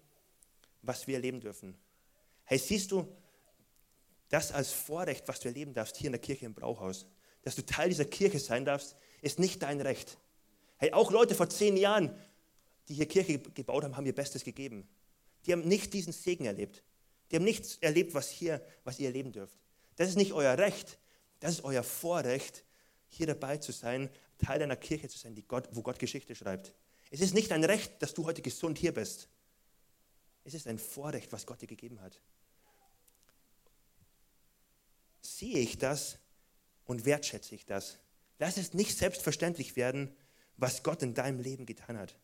[0.84, 1.76] was wir erleben dürfen.
[2.44, 3.08] Hey, siehst du
[4.30, 7.08] das als Vorrecht, was du erleben darfst hier in der Kirche im Brauhaus?
[7.42, 10.20] Dass du Teil dieser Kirche sein darfst, ist nicht dein Recht.
[10.78, 12.16] Hey, auch Leute vor zehn Jahren,
[12.88, 14.88] die hier Kirche gebaut haben, haben ihr Bestes gegeben.
[15.48, 16.84] Die haben nicht diesen Segen erlebt.
[17.32, 19.58] Die haben nichts erlebt, was hier, was ihr erleben dürft.
[19.96, 21.00] Das ist nicht euer Recht.
[21.42, 22.64] Das ist euer Vorrecht,
[23.10, 26.74] hier dabei zu sein, Teil einer Kirche zu sein, die Gott, wo Gott Geschichte schreibt.
[27.10, 29.28] Es ist nicht ein Recht, dass du heute gesund hier bist.
[30.46, 32.20] Es ist ein Vorrecht, was Gott dir gegeben hat.
[35.22, 36.18] Sehe ich das
[36.86, 38.00] und wertschätze ich das?
[38.40, 40.16] Lass es nicht selbstverständlich werden,
[40.58, 42.16] was Gott in deinem Leben getan hat.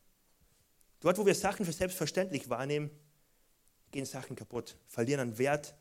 [1.00, 2.90] Dort, wo wir Sachen für selbstverständlich wahrnehmen,
[3.92, 5.76] gehen Sachen kaputt, verlieren an Wert.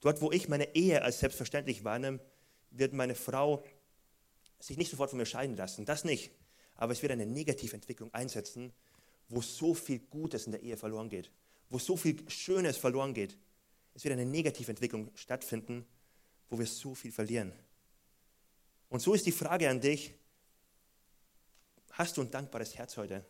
[0.00, 2.20] Dort, wo ich meine Ehe als selbstverständlich wahrnehme,
[2.70, 3.64] wird meine Frau
[4.60, 5.84] sich nicht sofort von mir scheiden lassen.
[5.84, 6.30] Das nicht.
[6.76, 8.72] Aber es wird eine Negativentwicklung einsetzen,
[9.28, 11.30] wo so viel Gutes in der Ehe verloren geht,
[11.70, 13.36] wo so viel Schönes verloren geht.
[13.94, 15.86] Es wird eine Negativentwicklung stattfinden,
[16.48, 17.52] wo wir so viel verlieren.
[18.88, 20.14] Und so ist die Frage an dich,
[21.92, 23.24] hast du ein dankbares Herz heute?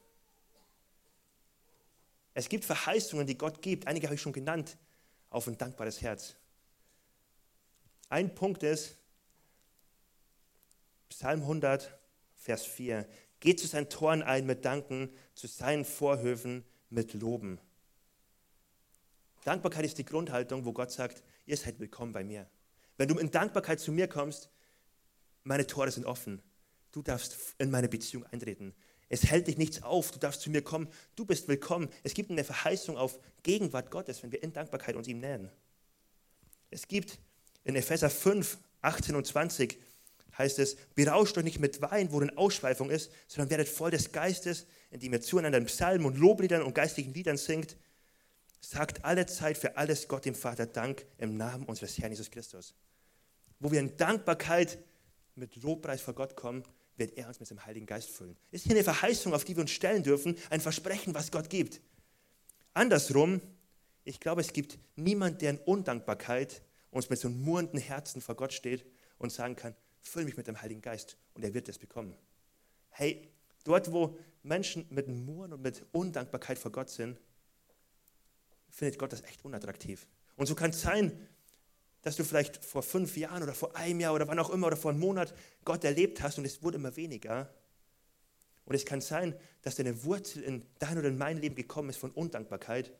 [2.34, 4.76] Es gibt Verheißungen, die Gott gibt, einige habe ich schon genannt,
[5.30, 6.36] auf ein dankbares Herz.
[8.10, 8.96] Ein Punkt ist,
[11.08, 11.98] Psalm 100,
[12.34, 13.08] Vers 4.
[13.40, 17.60] Geht zu seinen Toren ein mit Danken, zu seinen Vorhöfen mit Loben.
[19.44, 22.48] Dankbarkeit ist die Grundhaltung, wo Gott sagt, ihr seid willkommen bei mir.
[22.96, 24.50] Wenn du in Dankbarkeit zu mir kommst,
[25.44, 26.42] meine Tore sind offen.
[26.90, 28.74] Du darfst in meine Beziehung eintreten.
[29.08, 30.10] Es hält dich nichts auf.
[30.10, 30.88] Du darfst zu mir kommen.
[31.14, 31.88] Du bist willkommen.
[32.02, 35.52] Es gibt eine Verheißung auf Gegenwart Gottes, wenn wir in Dankbarkeit uns ihm nähern.
[36.70, 37.20] Es gibt
[37.62, 39.78] in Epheser 5, 18 und 20
[40.38, 44.66] heißt es, berauscht euch nicht mit Wein, worin Ausschweifung ist, sondern werdet voll des Geistes,
[44.90, 47.76] indem ihr zueinander in Psalmen und Lobliedern und geistlichen Liedern singt.
[48.60, 52.74] Sagt alle Zeit für alles Gott dem Vater Dank im Namen unseres Herrn Jesus Christus.
[53.60, 54.78] Wo wir in Dankbarkeit
[55.34, 56.64] mit Lobpreis vor Gott kommen,
[56.96, 58.36] wird er uns mit seinem Heiligen Geist füllen.
[58.50, 61.80] Ist hier eine Verheißung, auf die wir uns stellen dürfen, ein Versprechen, was Gott gibt.
[62.74, 63.40] Andersrum,
[64.04, 68.34] ich glaube, es gibt niemand, der in Undankbarkeit uns mit so einem murrenden Herzen vor
[68.34, 68.86] Gott steht
[69.18, 69.74] und sagen kann,
[70.08, 72.16] füll mich mit dem Heiligen Geist und er wird es bekommen.
[72.90, 73.28] Hey,
[73.64, 77.20] dort, wo Menschen mit Murren und mit Undankbarkeit vor Gott sind,
[78.70, 80.06] findet Gott das echt unattraktiv.
[80.36, 81.28] Und so kann es sein,
[82.02, 84.76] dass du vielleicht vor fünf Jahren oder vor einem Jahr oder wann auch immer oder
[84.76, 87.52] vor einem Monat Gott erlebt hast und es wurde immer weniger.
[88.64, 91.98] Und es kann sein, dass deine Wurzel in dein oder in mein Leben gekommen ist
[91.98, 92.92] von Undankbarkeit,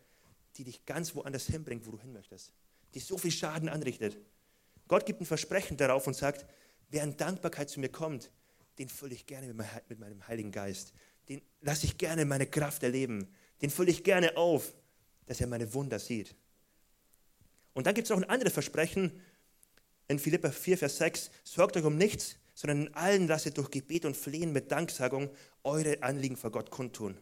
[0.56, 2.52] die dich ganz woanders hinbringt, wo du hin möchtest,
[2.94, 4.16] die so viel Schaden anrichtet.
[4.88, 6.46] Gott gibt ein Versprechen darauf und sagt,
[6.88, 8.30] Wer in Dankbarkeit zu mir kommt,
[8.78, 9.52] den fülle ich gerne
[9.88, 10.92] mit meinem Heiligen Geist.
[11.28, 13.28] Den lasse ich gerne meine Kraft erleben.
[13.62, 14.74] Den fülle ich gerne auf,
[15.26, 16.36] dass er meine Wunder sieht.
[17.74, 19.20] Und dann gibt es noch ein anderes Versprechen,
[20.08, 24.04] in Philippa 4, Vers 6, sorgt euch um nichts, sondern in allen lasst durch Gebet
[24.04, 25.30] und Flehen mit Danksagung
[25.64, 27.18] eure Anliegen vor Gott kundtun.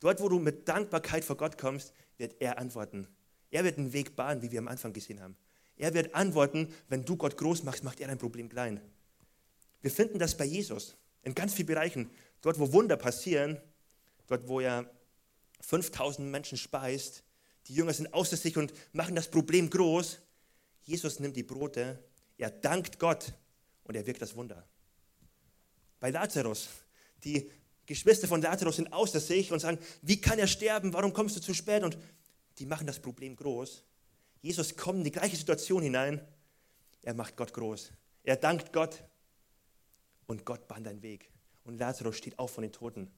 [0.00, 3.06] Dort, wo du mit Dankbarkeit vor Gott kommst, wird er antworten.
[3.50, 5.36] Er wird einen Weg bahnen, wie wir am Anfang gesehen haben.
[5.76, 8.80] Er wird antworten, wenn du Gott groß machst, macht er dein Problem klein.
[9.80, 12.10] Wir finden das bei Jesus in ganz vielen Bereichen.
[12.40, 13.60] Dort, wo Wunder passieren,
[14.26, 14.90] dort, wo er
[15.60, 17.24] 5000 Menschen speist,
[17.66, 20.20] die Jünger sind außer sich und machen das Problem groß.
[20.82, 22.02] Jesus nimmt die Brote,
[22.36, 23.32] er dankt Gott
[23.84, 24.66] und er wirkt das Wunder.
[26.00, 26.68] Bei Lazarus,
[27.24, 27.50] die
[27.86, 31.40] Geschwister von Lazarus sind außer sich und sagen, wie kann er sterben, warum kommst du
[31.40, 31.82] zu spät?
[31.82, 31.96] Und
[32.58, 33.82] die machen das Problem groß.
[34.44, 36.20] Jesus kommt in die gleiche Situation hinein,
[37.02, 37.92] er macht Gott groß.
[38.24, 39.02] Er dankt Gott
[40.26, 41.30] und Gott bahnt einen Weg.
[41.64, 43.10] Und Lazarus steht auf von den Toten.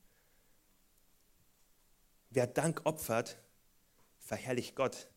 [2.31, 3.39] Wer Dank opfert,
[4.21, 5.09] verherrlicht Gott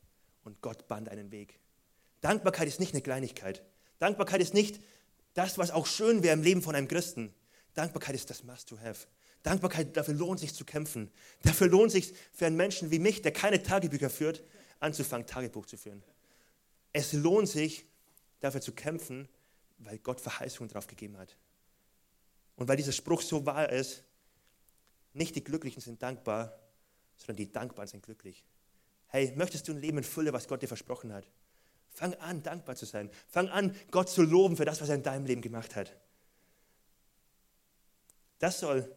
[0.43, 1.59] und Gott bahnt einen Weg.
[2.21, 3.63] Dankbarkeit ist nicht eine Kleinigkeit.
[3.99, 4.81] Dankbarkeit ist nicht
[5.35, 7.35] das, was auch schön wäre im Leben von einem Christen.
[7.75, 9.05] Dankbarkeit ist das Must to have.
[9.43, 11.11] Dankbarkeit, dafür lohnt sich zu kämpfen.
[11.43, 14.43] Dafür lohnt sich für einen Menschen wie mich, der keine Tagebücher führt,
[14.79, 16.03] anzufangen, Tagebuch zu führen.
[16.93, 17.85] Es lohnt sich,
[18.39, 19.27] dafür zu kämpfen,
[19.79, 21.35] weil Gott Verheißungen darauf gegeben hat.
[22.55, 24.03] Und weil dieser Spruch so wahr ist,
[25.13, 26.57] nicht die Glücklichen sind dankbar,
[27.17, 28.43] sondern die Dankbaren sind glücklich.
[29.07, 31.27] Hey, möchtest du ein Leben in Fülle, was Gott dir versprochen hat?
[31.89, 33.09] Fang an, dankbar zu sein.
[33.27, 35.95] Fang an, Gott zu loben für das, was er in deinem Leben gemacht hat.
[38.37, 38.95] Das soll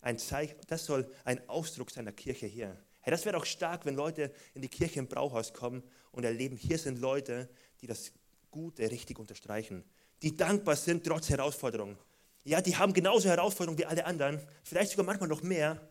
[0.00, 2.76] ein, Zeichen, das soll ein Ausdruck seiner Kirche hier.
[3.02, 5.82] Hey, das wäre doch stark, wenn Leute in die Kirche im Brauhaus kommen
[6.12, 7.48] und erleben, hier sind Leute,
[7.80, 8.12] die das
[8.50, 9.84] Gute richtig unterstreichen,
[10.22, 11.96] die dankbar sind trotz Herausforderungen.
[12.44, 15.88] Ja, die haben genauso Herausforderungen wie alle anderen, vielleicht sogar manchmal noch mehr,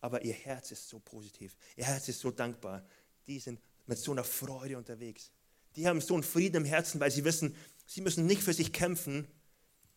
[0.00, 2.84] aber ihr Herz ist so positiv, ihr Herz ist so dankbar.
[3.26, 5.30] Die sind mit so einer Freude unterwegs.
[5.76, 7.54] Die haben so einen Frieden im Herzen, weil sie wissen,
[7.86, 9.26] sie müssen nicht für sich kämpfen,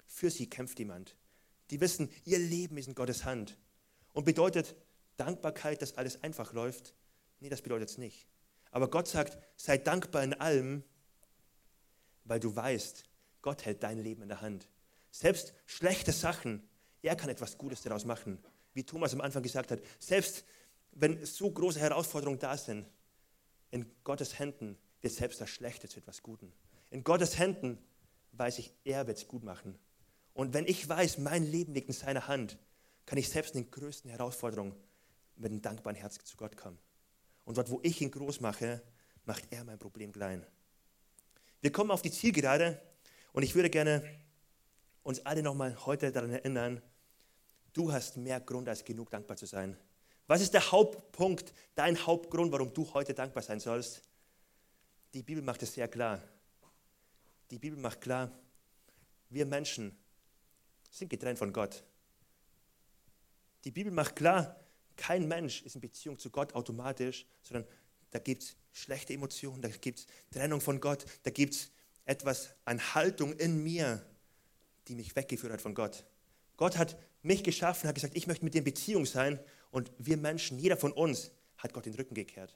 [0.05, 1.15] für sie kämpft jemand.
[1.71, 3.57] Die wissen, ihr Leben ist in Gottes Hand.
[4.13, 4.75] Und bedeutet
[5.17, 6.93] Dankbarkeit, dass alles einfach läuft?
[7.39, 8.27] Nee, das bedeutet es nicht.
[8.71, 10.83] Aber Gott sagt, sei dankbar in allem,
[12.23, 13.03] weil du weißt,
[13.41, 14.67] Gott hält dein Leben in der Hand.
[15.11, 16.67] Selbst schlechte Sachen,
[17.01, 18.43] er kann etwas Gutes daraus machen.
[18.73, 20.43] Wie Thomas am Anfang gesagt hat, selbst
[20.91, 22.85] wenn so große Herausforderungen da sind,
[23.71, 26.51] in Gottes Händen wird selbst das Schlechte zu etwas Guten.
[26.89, 27.77] In Gottes Händen
[28.33, 29.77] weiß ich, er wird es gut machen.
[30.33, 32.57] Und wenn ich weiß, mein Leben liegt in seiner Hand,
[33.05, 34.75] kann ich selbst in den größten Herausforderungen
[35.35, 36.77] mit einem dankbaren Herz zu Gott kommen.
[37.43, 38.81] Und dort, wo ich ihn groß mache,
[39.25, 40.45] macht er mein Problem klein.
[41.61, 42.81] Wir kommen auf die Zielgerade
[43.33, 44.03] und ich würde gerne
[45.03, 46.81] uns alle nochmal heute daran erinnern,
[47.73, 49.77] du hast mehr Grund als genug dankbar zu sein.
[50.27, 54.01] Was ist der Hauptpunkt, dein Hauptgrund, warum du heute dankbar sein sollst?
[55.13, 56.21] Die Bibel macht es sehr klar.
[57.51, 58.31] Die Bibel macht klar,
[59.29, 59.95] wir Menschen
[60.89, 61.83] sind getrennt von Gott.
[63.63, 64.59] Die Bibel macht klar,
[64.97, 67.67] kein Mensch ist in Beziehung zu Gott automatisch, sondern
[68.11, 71.71] da gibt es schlechte Emotionen, da gibt es Trennung von Gott, da gibt es
[72.05, 74.05] etwas an Haltung in mir,
[74.87, 76.05] die mich weggeführt hat von Gott.
[76.57, 79.39] Gott hat mich geschaffen, hat gesagt, ich möchte mit dir in Beziehung sein
[79.71, 82.55] und wir Menschen, jeder von uns, hat Gott den Rücken gekehrt.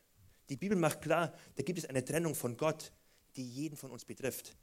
[0.50, 2.92] Die Bibel macht klar, da gibt es eine Trennung von Gott,
[3.36, 4.56] die jeden von uns betrifft.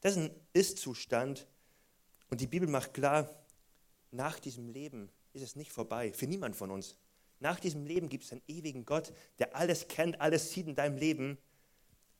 [0.00, 1.46] Das ist ein Ist-Zustand
[2.30, 3.28] und die Bibel macht klar,
[4.12, 6.96] nach diesem Leben ist es nicht vorbei, für niemand von uns.
[7.40, 10.96] Nach diesem Leben gibt es einen ewigen Gott, der alles kennt, alles sieht in deinem
[10.96, 11.38] Leben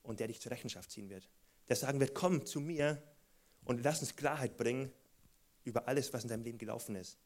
[0.03, 1.29] und der dich zur Rechenschaft ziehen wird.
[1.69, 3.01] Der sagen wird, komm zu mir
[3.65, 4.91] und lass uns Klarheit bringen
[5.65, 7.19] über alles, was in deinem Leben gelaufen ist.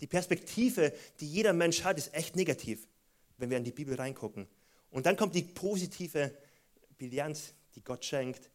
[0.00, 2.88] Die Perspektive, die jeder Mensch hat, ist echt negativ,
[3.36, 4.48] wenn wir in die Bibel reingucken.
[4.90, 6.36] Und dann kommt die positive
[6.98, 8.50] Bilanz, die Gott schenkt,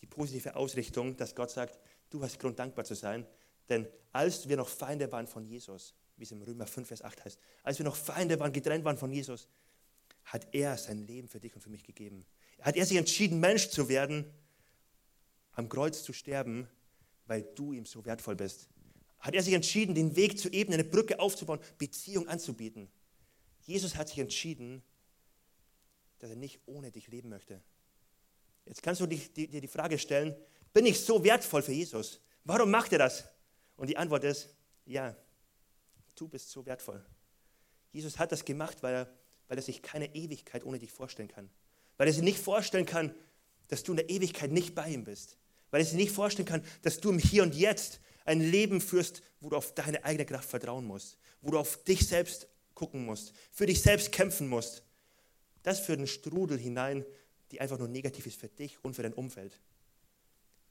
[0.00, 1.78] die positive Ausrichtung, dass Gott sagt,
[2.10, 3.26] du hast Grund dankbar zu sein,
[3.68, 7.24] denn als wir noch Feinde waren von Jesus, wie es im Römer 5, Vers 8
[7.24, 9.48] heißt, als wir noch Feinde waren, getrennt waren von Jesus,
[10.24, 12.26] hat er sein Leben für dich und für mich gegeben.
[12.60, 14.24] Hat er sich entschieden, Mensch zu werden,
[15.52, 16.68] am Kreuz zu sterben,
[17.26, 18.68] weil du ihm so wertvoll bist.
[19.20, 22.88] Hat er sich entschieden, den Weg zu ebnen, eine Brücke aufzubauen, Beziehung anzubieten.
[23.62, 24.82] Jesus hat sich entschieden,
[26.18, 27.60] dass er nicht ohne dich leben möchte.
[28.64, 30.36] Jetzt kannst du dir die Frage stellen,
[30.72, 32.20] bin ich so wertvoll für Jesus?
[32.44, 33.24] Warum macht er das?
[33.78, 34.50] Und die Antwort ist,
[34.84, 35.16] ja,
[36.16, 37.02] du bist so wertvoll.
[37.92, 39.14] Jesus hat das gemacht, weil er,
[39.46, 41.48] weil er sich keine Ewigkeit ohne dich vorstellen kann.
[41.96, 43.14] Weil er sich nicht vorstellen kann,
[43.68, 45.38] dass du in der Ewigkeit nicht bei ihm bist.
[45.70, 49.22] Weil er sich nicht vorstellen kann, dass du im Hier und Jetzt ein Leben führst,
[49.40, 51.16] wo du auf deine eigene Kraft vertrauen musst.
[51.40, 53.32] Wo du auf dich selbst gucken musst.
[53.52, 54.82] Für dich selbst kämpfen musst.
[55.62, 57.06] Das führt einen Strudel hinein,
[57.52, 59.60] die einfach nur negativ ist für dich und für dein Umfeld.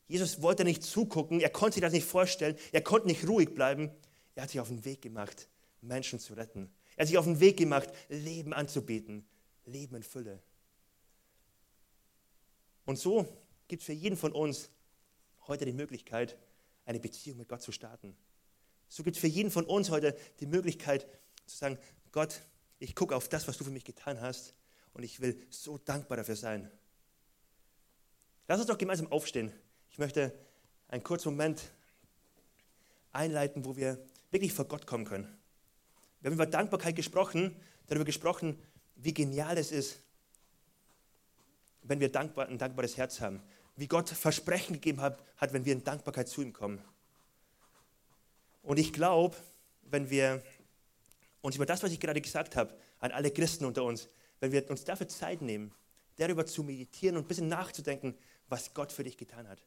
[0.08, 3.92] Jesus wollte nicht zugucken, er konnte sich das nicht vorstellen, er konnte nicht ruhig bleiben.
[4.36, 5.50] Er hat sich auf den Weg gemacht,
[5.82, 6.72] Menschen zu retten.
[6.96, 9.28] Er hat sich auf den Weg gemacht, Leben anzubieten,
[9.66, 10.42] Leben in Fülle.
[12.86, 13.28] Und so
[13.68, 14.70] gibt es für jeden von uns
[15.48, 16.38] heute die Möglichkeit,
[16.86, 18.16] eine Beziehung mit Gott zu starten.
[18.88, 21.06] So gibt es für jeden von uns heute die Möglichkeit
[21.46, 21.78] zu sagen,
[22.14, 22.42] Gott,
[22.80, 24.54] ich gucke auf das, was du für mich getan hast
[24.94, 26.72] und ich will so dankbar dafür sein.
[28.48, 29.52] Lass uns doch gemeinsam aufstehen.
[29.98, 30.32] Ich möchte
[30.90, 31.72] einen kurzen Moment
[33.14, 33.98] einleiten, wo wir
[34.30, 35.28] wirklich vor Gott kommen können.
[36.22, 38.62] Wir haben über Dankbarkeit gesprochen, darüber gesprochen,
[38.96, 39.98] wie genial es ist,
[41.82, 43.42] wenn wir ein dankbares Herz haben.
[43.76, 46.80] Wie Gott Versprechen gegeben hat, wenn wir in Dankbarkeit zu ihm kommen.
[48.62, 49.36] Und ich glaube,
[49.82, 50.44] wenn wir
[51.42, 54.10] uns über das, was ich gerade gesagt habe, an alle Christen unter uns,
[54.42, 55.74] wenn wir uns dafür Zeit nehmen,
[56.18, 58.16] darüber zu meditieren und ein bisschen nachzudenken,
[58.48, 59.60] was Gott für dich getan hat.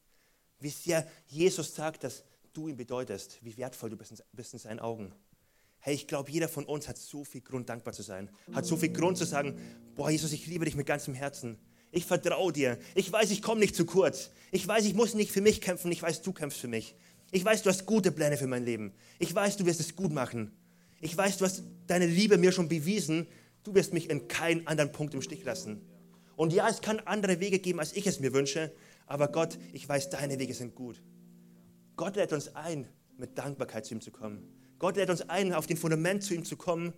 [0.61, 5.13] Wie sehr Jesus sagt, dass du ihm bedeutest, wie wertvoll du bist in seinen Augen.
[5.79, 8.29] Hey, ich glaube, jeder von uns hat so viel Grund, dankbar zu sein.
[8.53, 9.59] Hat so viel Grund zu sagen,
[9.95, 11.59] boah, Jesus, ich liebe dich mit ganzem Herzen.
[11.91, 12.79] Ich vertraue dir.
[12.95, 14.31] Ich weiß, ich komme nicht zu kurz.
[14.53, 15.91] Ich weiß, ich muss nicht für mich kämpfen.
[15.91, 16.95] Ich weiß, du kämpfst für mich.
[17.33, 18.93] Ich weiß, du hast gute Pläne für mein Leben.
[19.19, 20.53] Ich weiß, du wirst es gut machen.
[21.01, 23.27] Ich weiß, du hast deine Liebe mir schon bewiesen.
[23.63, 25.81] Du wirst mich in keinen anderen Punkt im Stich lassen.
[26.37, 28.73] Und ja, es kann andere Wege geben, als ich es mir wünsche.
[29.11, 31.03] Aber Gott, ich weiß, deine Wege sind gut.
[31.97, 32.87] Gott lädt uns ein,
[33.19, 34.49] mit Dankbarkeit zu ihm zu kommen.
[34.79, 36.93] Gott lädt uns ein, auf den Fundament zu ihm zu kommen,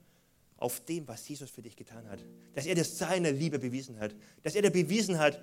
[0.59, 2.23] auf dem, was Jesus für dich getan hat.
[2.53, 4.15] Dass er dir seine Liebe bewiesen hat.
[4.43, 5.43] Dass er dir bewiesen hat,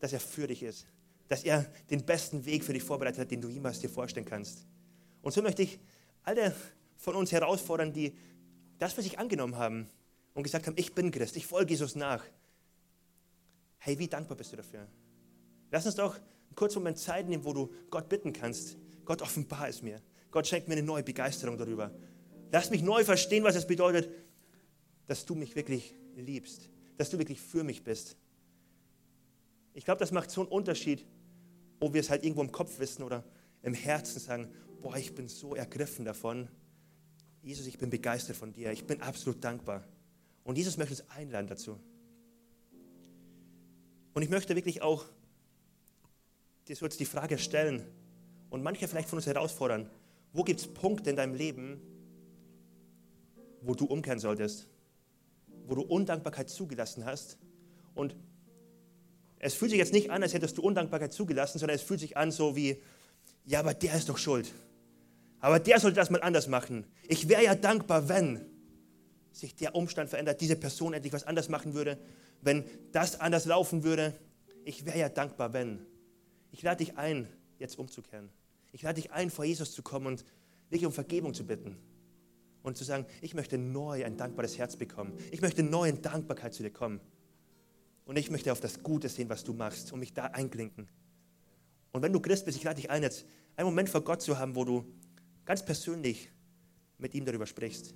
[0.00, 0.84] dass er für dich ist.
[1.28, 4.66] Dass er den besten Weg für dich vorbereitet hat, den du jemals dir vorstellen kannst.
[5.22, 5.78] Und so möchte ich
[6.24, 6.56] alle
[6.96, 8.16] von uns herausfordern, die
[8.80, 9.86] das für sich angenommen haben
[10.34, 12.24] und gesagt haben, ich bin Christ, ich folge Jesus nach.
[13.78, 14.88] Hey, wie dankbar bist du dafür?
[15.72, 18.76] Lass uns doch einen kurzen Moment Zeit nehmen, wo du Gott bitten kannst.
[19.04, 20.00] Gott, offenbar es mir.
[20.30, 21.90] Gott schenkt mir eine neue Begeisterung darüber.
[22.52, 24.10] Lass mich neu verstehen, was es bedeutet,
[25.06, 26.68] dass du mich wirklich liebst,
[26.98, 28.16] dass du wirklich für mich bist.
[29.72, 31.06] Ich glaube, das macht so einen Unterschied,
[31.80, 33.24] ob wir es halt irgendwo im Kopf wissen oder
[33.62, 34.48] im Herzen sagen,
[34.82, 36.48] boah, ich bin so ergriffen davon.
[37.42, 39.84] Jesus, ich bin begeistert von dir, ich bin absolut dankbar.
[40.44, 41.80] Und Jesus möchte uns einladen dazu.
[44.12, 45.06] Und ich möchte wirklich auch
[46.68, 47.82] dir so jetzt die Frage stellen
[48.50, 49.88] und manche vielleicht von uns herausfordern,
[50.32, 51.80] wo gibt es Punkte in deinem Leben,
[53.62, 54.68] wo du umkehren solltest,
[55.66, 57.38] wo du Undankbarkeit zugelassen hast
[57.94, 58.16] und
[59.38, 62.16] es fühlt sich jetzt nicht an, als hättest du Undankbarkeit zugelassen, sondern es fühlt sich
[62.16, 62.80] an so wie,
[63.44, 64.52] ja, aber der ist doch schuld.
[65.40, 66.86] Aber der sollte das mal anders machen.
[67.08, 68.46] Ich wäre ja dankbar, wenn
[69.32, 71.98] sich der Umstand verändert, diese Person endlich was anders machen würde,
[72.40, 74.12] wenn das anders laufen würde.
[74.64, 75.84] Ich wäre ja dankbar, wenn.
[76.52, 77.26] Ich lade dich ein,
[77.58, 78.28] jetzt umzukehren.
[78.72, 80.24] Ich lade dich ein, vor Jesus zu kommen und
[80.70, 81.76] dich um Vergebung zu bitten.
[82.62, 85.14] Und zu sagen, ich möchte neu ein dankbares Herz bekommen.
[85.32, 87.00] Ich möchte neu in Dankbarkeit zu dir kommen.
[88.04, 90.88] Und ich möchte auf das Gute sehen, was du machst und mich da einklinken.
[91.90, 93.26] Und wenn du Christ bist, ich lade dich ein, jetzt
[93.56, 94.84] einen Moment vor Gott zu haben, wo du
[95.44, 96.30] ganz persönlich
[96.98, 97.94] mit ihm darüber sprichst.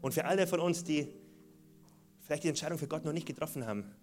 [0.00, 1.08] Und für alle von uns, die
[2.20, 3.94] vielleicht die Entscheidung für Gott noch nicht getroffen haben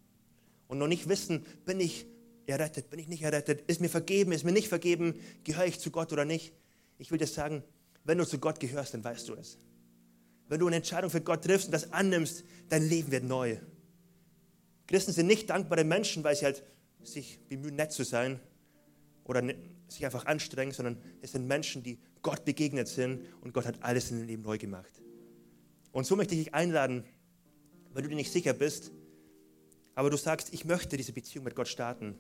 [0.68, 2.08] und noch nicht wissen, bin ich
[2.48, 5.92] errettet, bin ich nicht errettet, ist mir vergeben, ist mir nicht vergeben, gehöre ich zu
[5.92, 6.54] Gott oder nicht.
[6.98, 7.64] Ich will dir sagen,
[8.04, 9.58] wenn du zu Gott gehörst, dann weißt du es.
[10.48, 13.58] Wenn du eine Entscheidung für Gott triffst und das annimmst, dein Leben wird neu.
[14.88, 16.64] Christen sind nicht dankbare Menschen, weil sie halt
[17.02, 18.40] sich bemühen, nett zu sein
[19.24, 19.56] oder ne,
[19.88, 24.12] sich einfach anstrengen, sondern es sind Menschen, die Gott begegnet sind und Gott hat alles
[24.12, 25.02] in ihrem Leben neu gemacht.
[25.92, 27.04] Und so möchte ich dich einladen,
[27.94, 28.92] wenn du dir nicht sicher bist,
[29.96, 32.16] aber du sagst, ich möchte diese Beziehung mit Gott starten.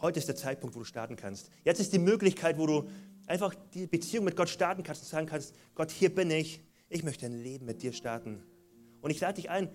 [0.00, 1.50] Heute ist der Zeitpunkt, wo du starten kannst.
[1.64, 2.88] Jetzt ist die Möglichkeit, wo du
[3.26, 7.04] einfach die Beziehung mit Gott starten kannst und sagen kannst, Gott, hier bin ich, ich
[7.04, 8.42] möchte ein Leben mit dir starten.
[9.00, 9.68] Und ich lade dich ein,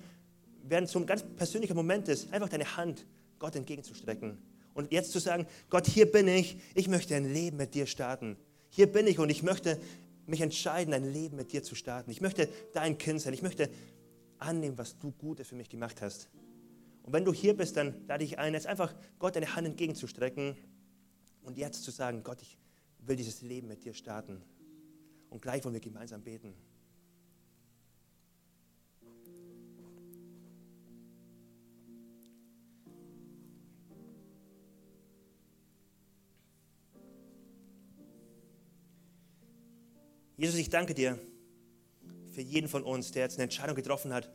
[0.64, 3.06] während so ein ganz persönlicher Moment ist, einfach deine Hand
[3.40, 4.38] Gott entgegenzustrecken.
[4.74, 8.38] Und jetzt zu sagen, Gott, hier bin ich, ich möchte ein Leben mit dir starten.
[8.70, 9.80] Hier bin ich und ich möchte
[10.26, 12.12] mich entscheiden, ein Leben mit dir zu starten.
[12.12, 13.34] Ich möchte dein Kind sein.
[13.34, 13.70] Ich möchte
[14.40, 16.30] annehmen, was du Gutes für mich gemacht hast.
[17.08, 20.58] Und wenn du hier bist, dann lade ich ein, jetzt einfach Gott deine Hand entgegenzustrecken
[21.42, 22.58] und jetzt zu sagen, Gott, ich
[23.00, 24.44] will dieses Leben mit dir starten.
[25.30, 26.54] Und gleich wollen wir gemeinsam beten.
[40.36, 41.18] Jesus, ich danke dir
[42.32, 44.30] für jeden von uns, der jetzt eine Entscheidung getroffen hat,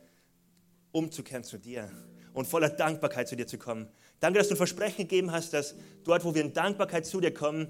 [0.91, 1.91] umzukehren zu dir
[2.33, 3.87] und voller Dankbarkeit zu dir zu kommen.
[4.19, 7.33] Danke, dass du ein Versprechen gegeben hast, dass dort, wo wir in Dankbarkeit zu dir
[7.33, 7.67] kommen,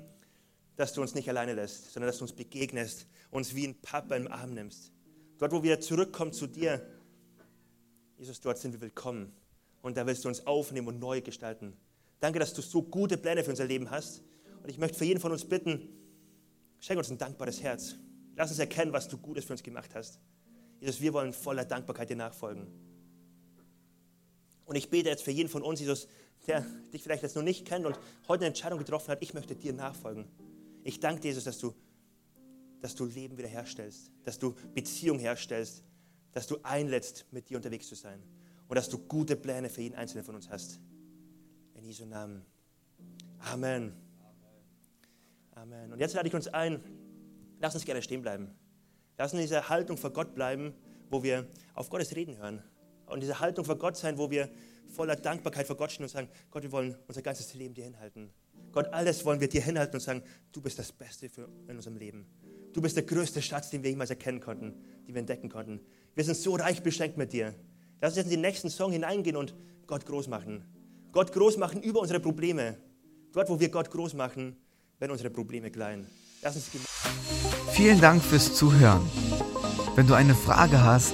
[0.76, 4.16] dass du uns nicht alleine lässt, sondern dass du uns begegnest, uns wie ein Papa
[4.16, 4.92] im Arm nimmst.
[5.38, 6.86] Dort, wo wir zurückkommen zu dir,
[8.18, 9.34] Jesus, dort sind wir willkommen.
[9.82, 11.76] Und da willst du uns aufnehmen und neu gestalten.
[12.20, 14.24] Danke, dass du so gute Pläne für unser Leben hast.
[14.62, 15.90] Und ich möchte für jeden von uns bitten,
[16.80, 17.96] schenk uns ein dankbares Herz.
[18.36, 20.20] Lass uns erkennen, was du Gutes für uns gemacht hast.
[20.80, 22.93] Jesus, wir wollen voller Dankbarkeit dir nachfolgen.
[24.66, 26.08] Und ich bete jetzt für jeden von uns, Jesus,
[26.48, 29.56] der dich vielleicht jetzt noch nicht kennt und heute eine Entscheidung getroffen hat, ich möchte
[29.56, 30.26] dir nachfolgen.
[30.84, 31.74] Ich danke dir, Jesus, dass du,
[32.82, 35.84] dass du Leben wiederherstellst, dass du Beziehung herstellst,
[36.32, 38.22] dass du einlädst, mit dir unterwegs zu sein
[38.68, 40.80] und dass du gute Pläne für jeden Einzelnen von uns hast.
[41.76, 42.46] In Jesu Namen.
[43.40, 43.94] Amen.
[45.56, 45.94] Amen.
[45.94, 46.82] Und jetzt lade ich uns ein,
[47.60, 48.50] lass uns gerne stehen bleiben.
[49.18, 50.74] Lass uns in dieser Haltung vor Gott bleiben,
[51.10, 52.64] wo wir auf Gottes Reden hören.
[53.14, 54.50] Und diese Haltung vor Gott sein, wo wir
[54.94, 58.32] voller Dankbarkeit vor Gott stehen und sagen, Gott, wir wollen unser ganzes Leben dir hinhalten.
[58.72, 61.98] Gott, alles wollen wir dir hinhalten und sagen, du bist das Beste für in unserem
[61.98, 62.26] Leben.
[62.74, 64.74] Du bist der größte Schatz, den wir jemals erkennen konnten,
[65.08, 65.80] den wir entdecken konnten.
[66.16, 67.54] Wir sind so reich beschenkt mit dir.
[68.02, 69.54] Lass uns jetzt in den nächsten Song hineingehen und
[69.86, 70.66] Gott groß machen.
[71.12, 72.78] Gott groß machen über unsere Probleme.
[73.32, 74.58] Dort, wo wir Gott groß machen,
[74.98, 76.08] werden unsere Probleme klein.
[76.42, 76.72] Lass uns
[77.74, 79.08] Vielen Dank fürs Zuhören.
[79.96, 81.14] Wenn du eine Frage hast,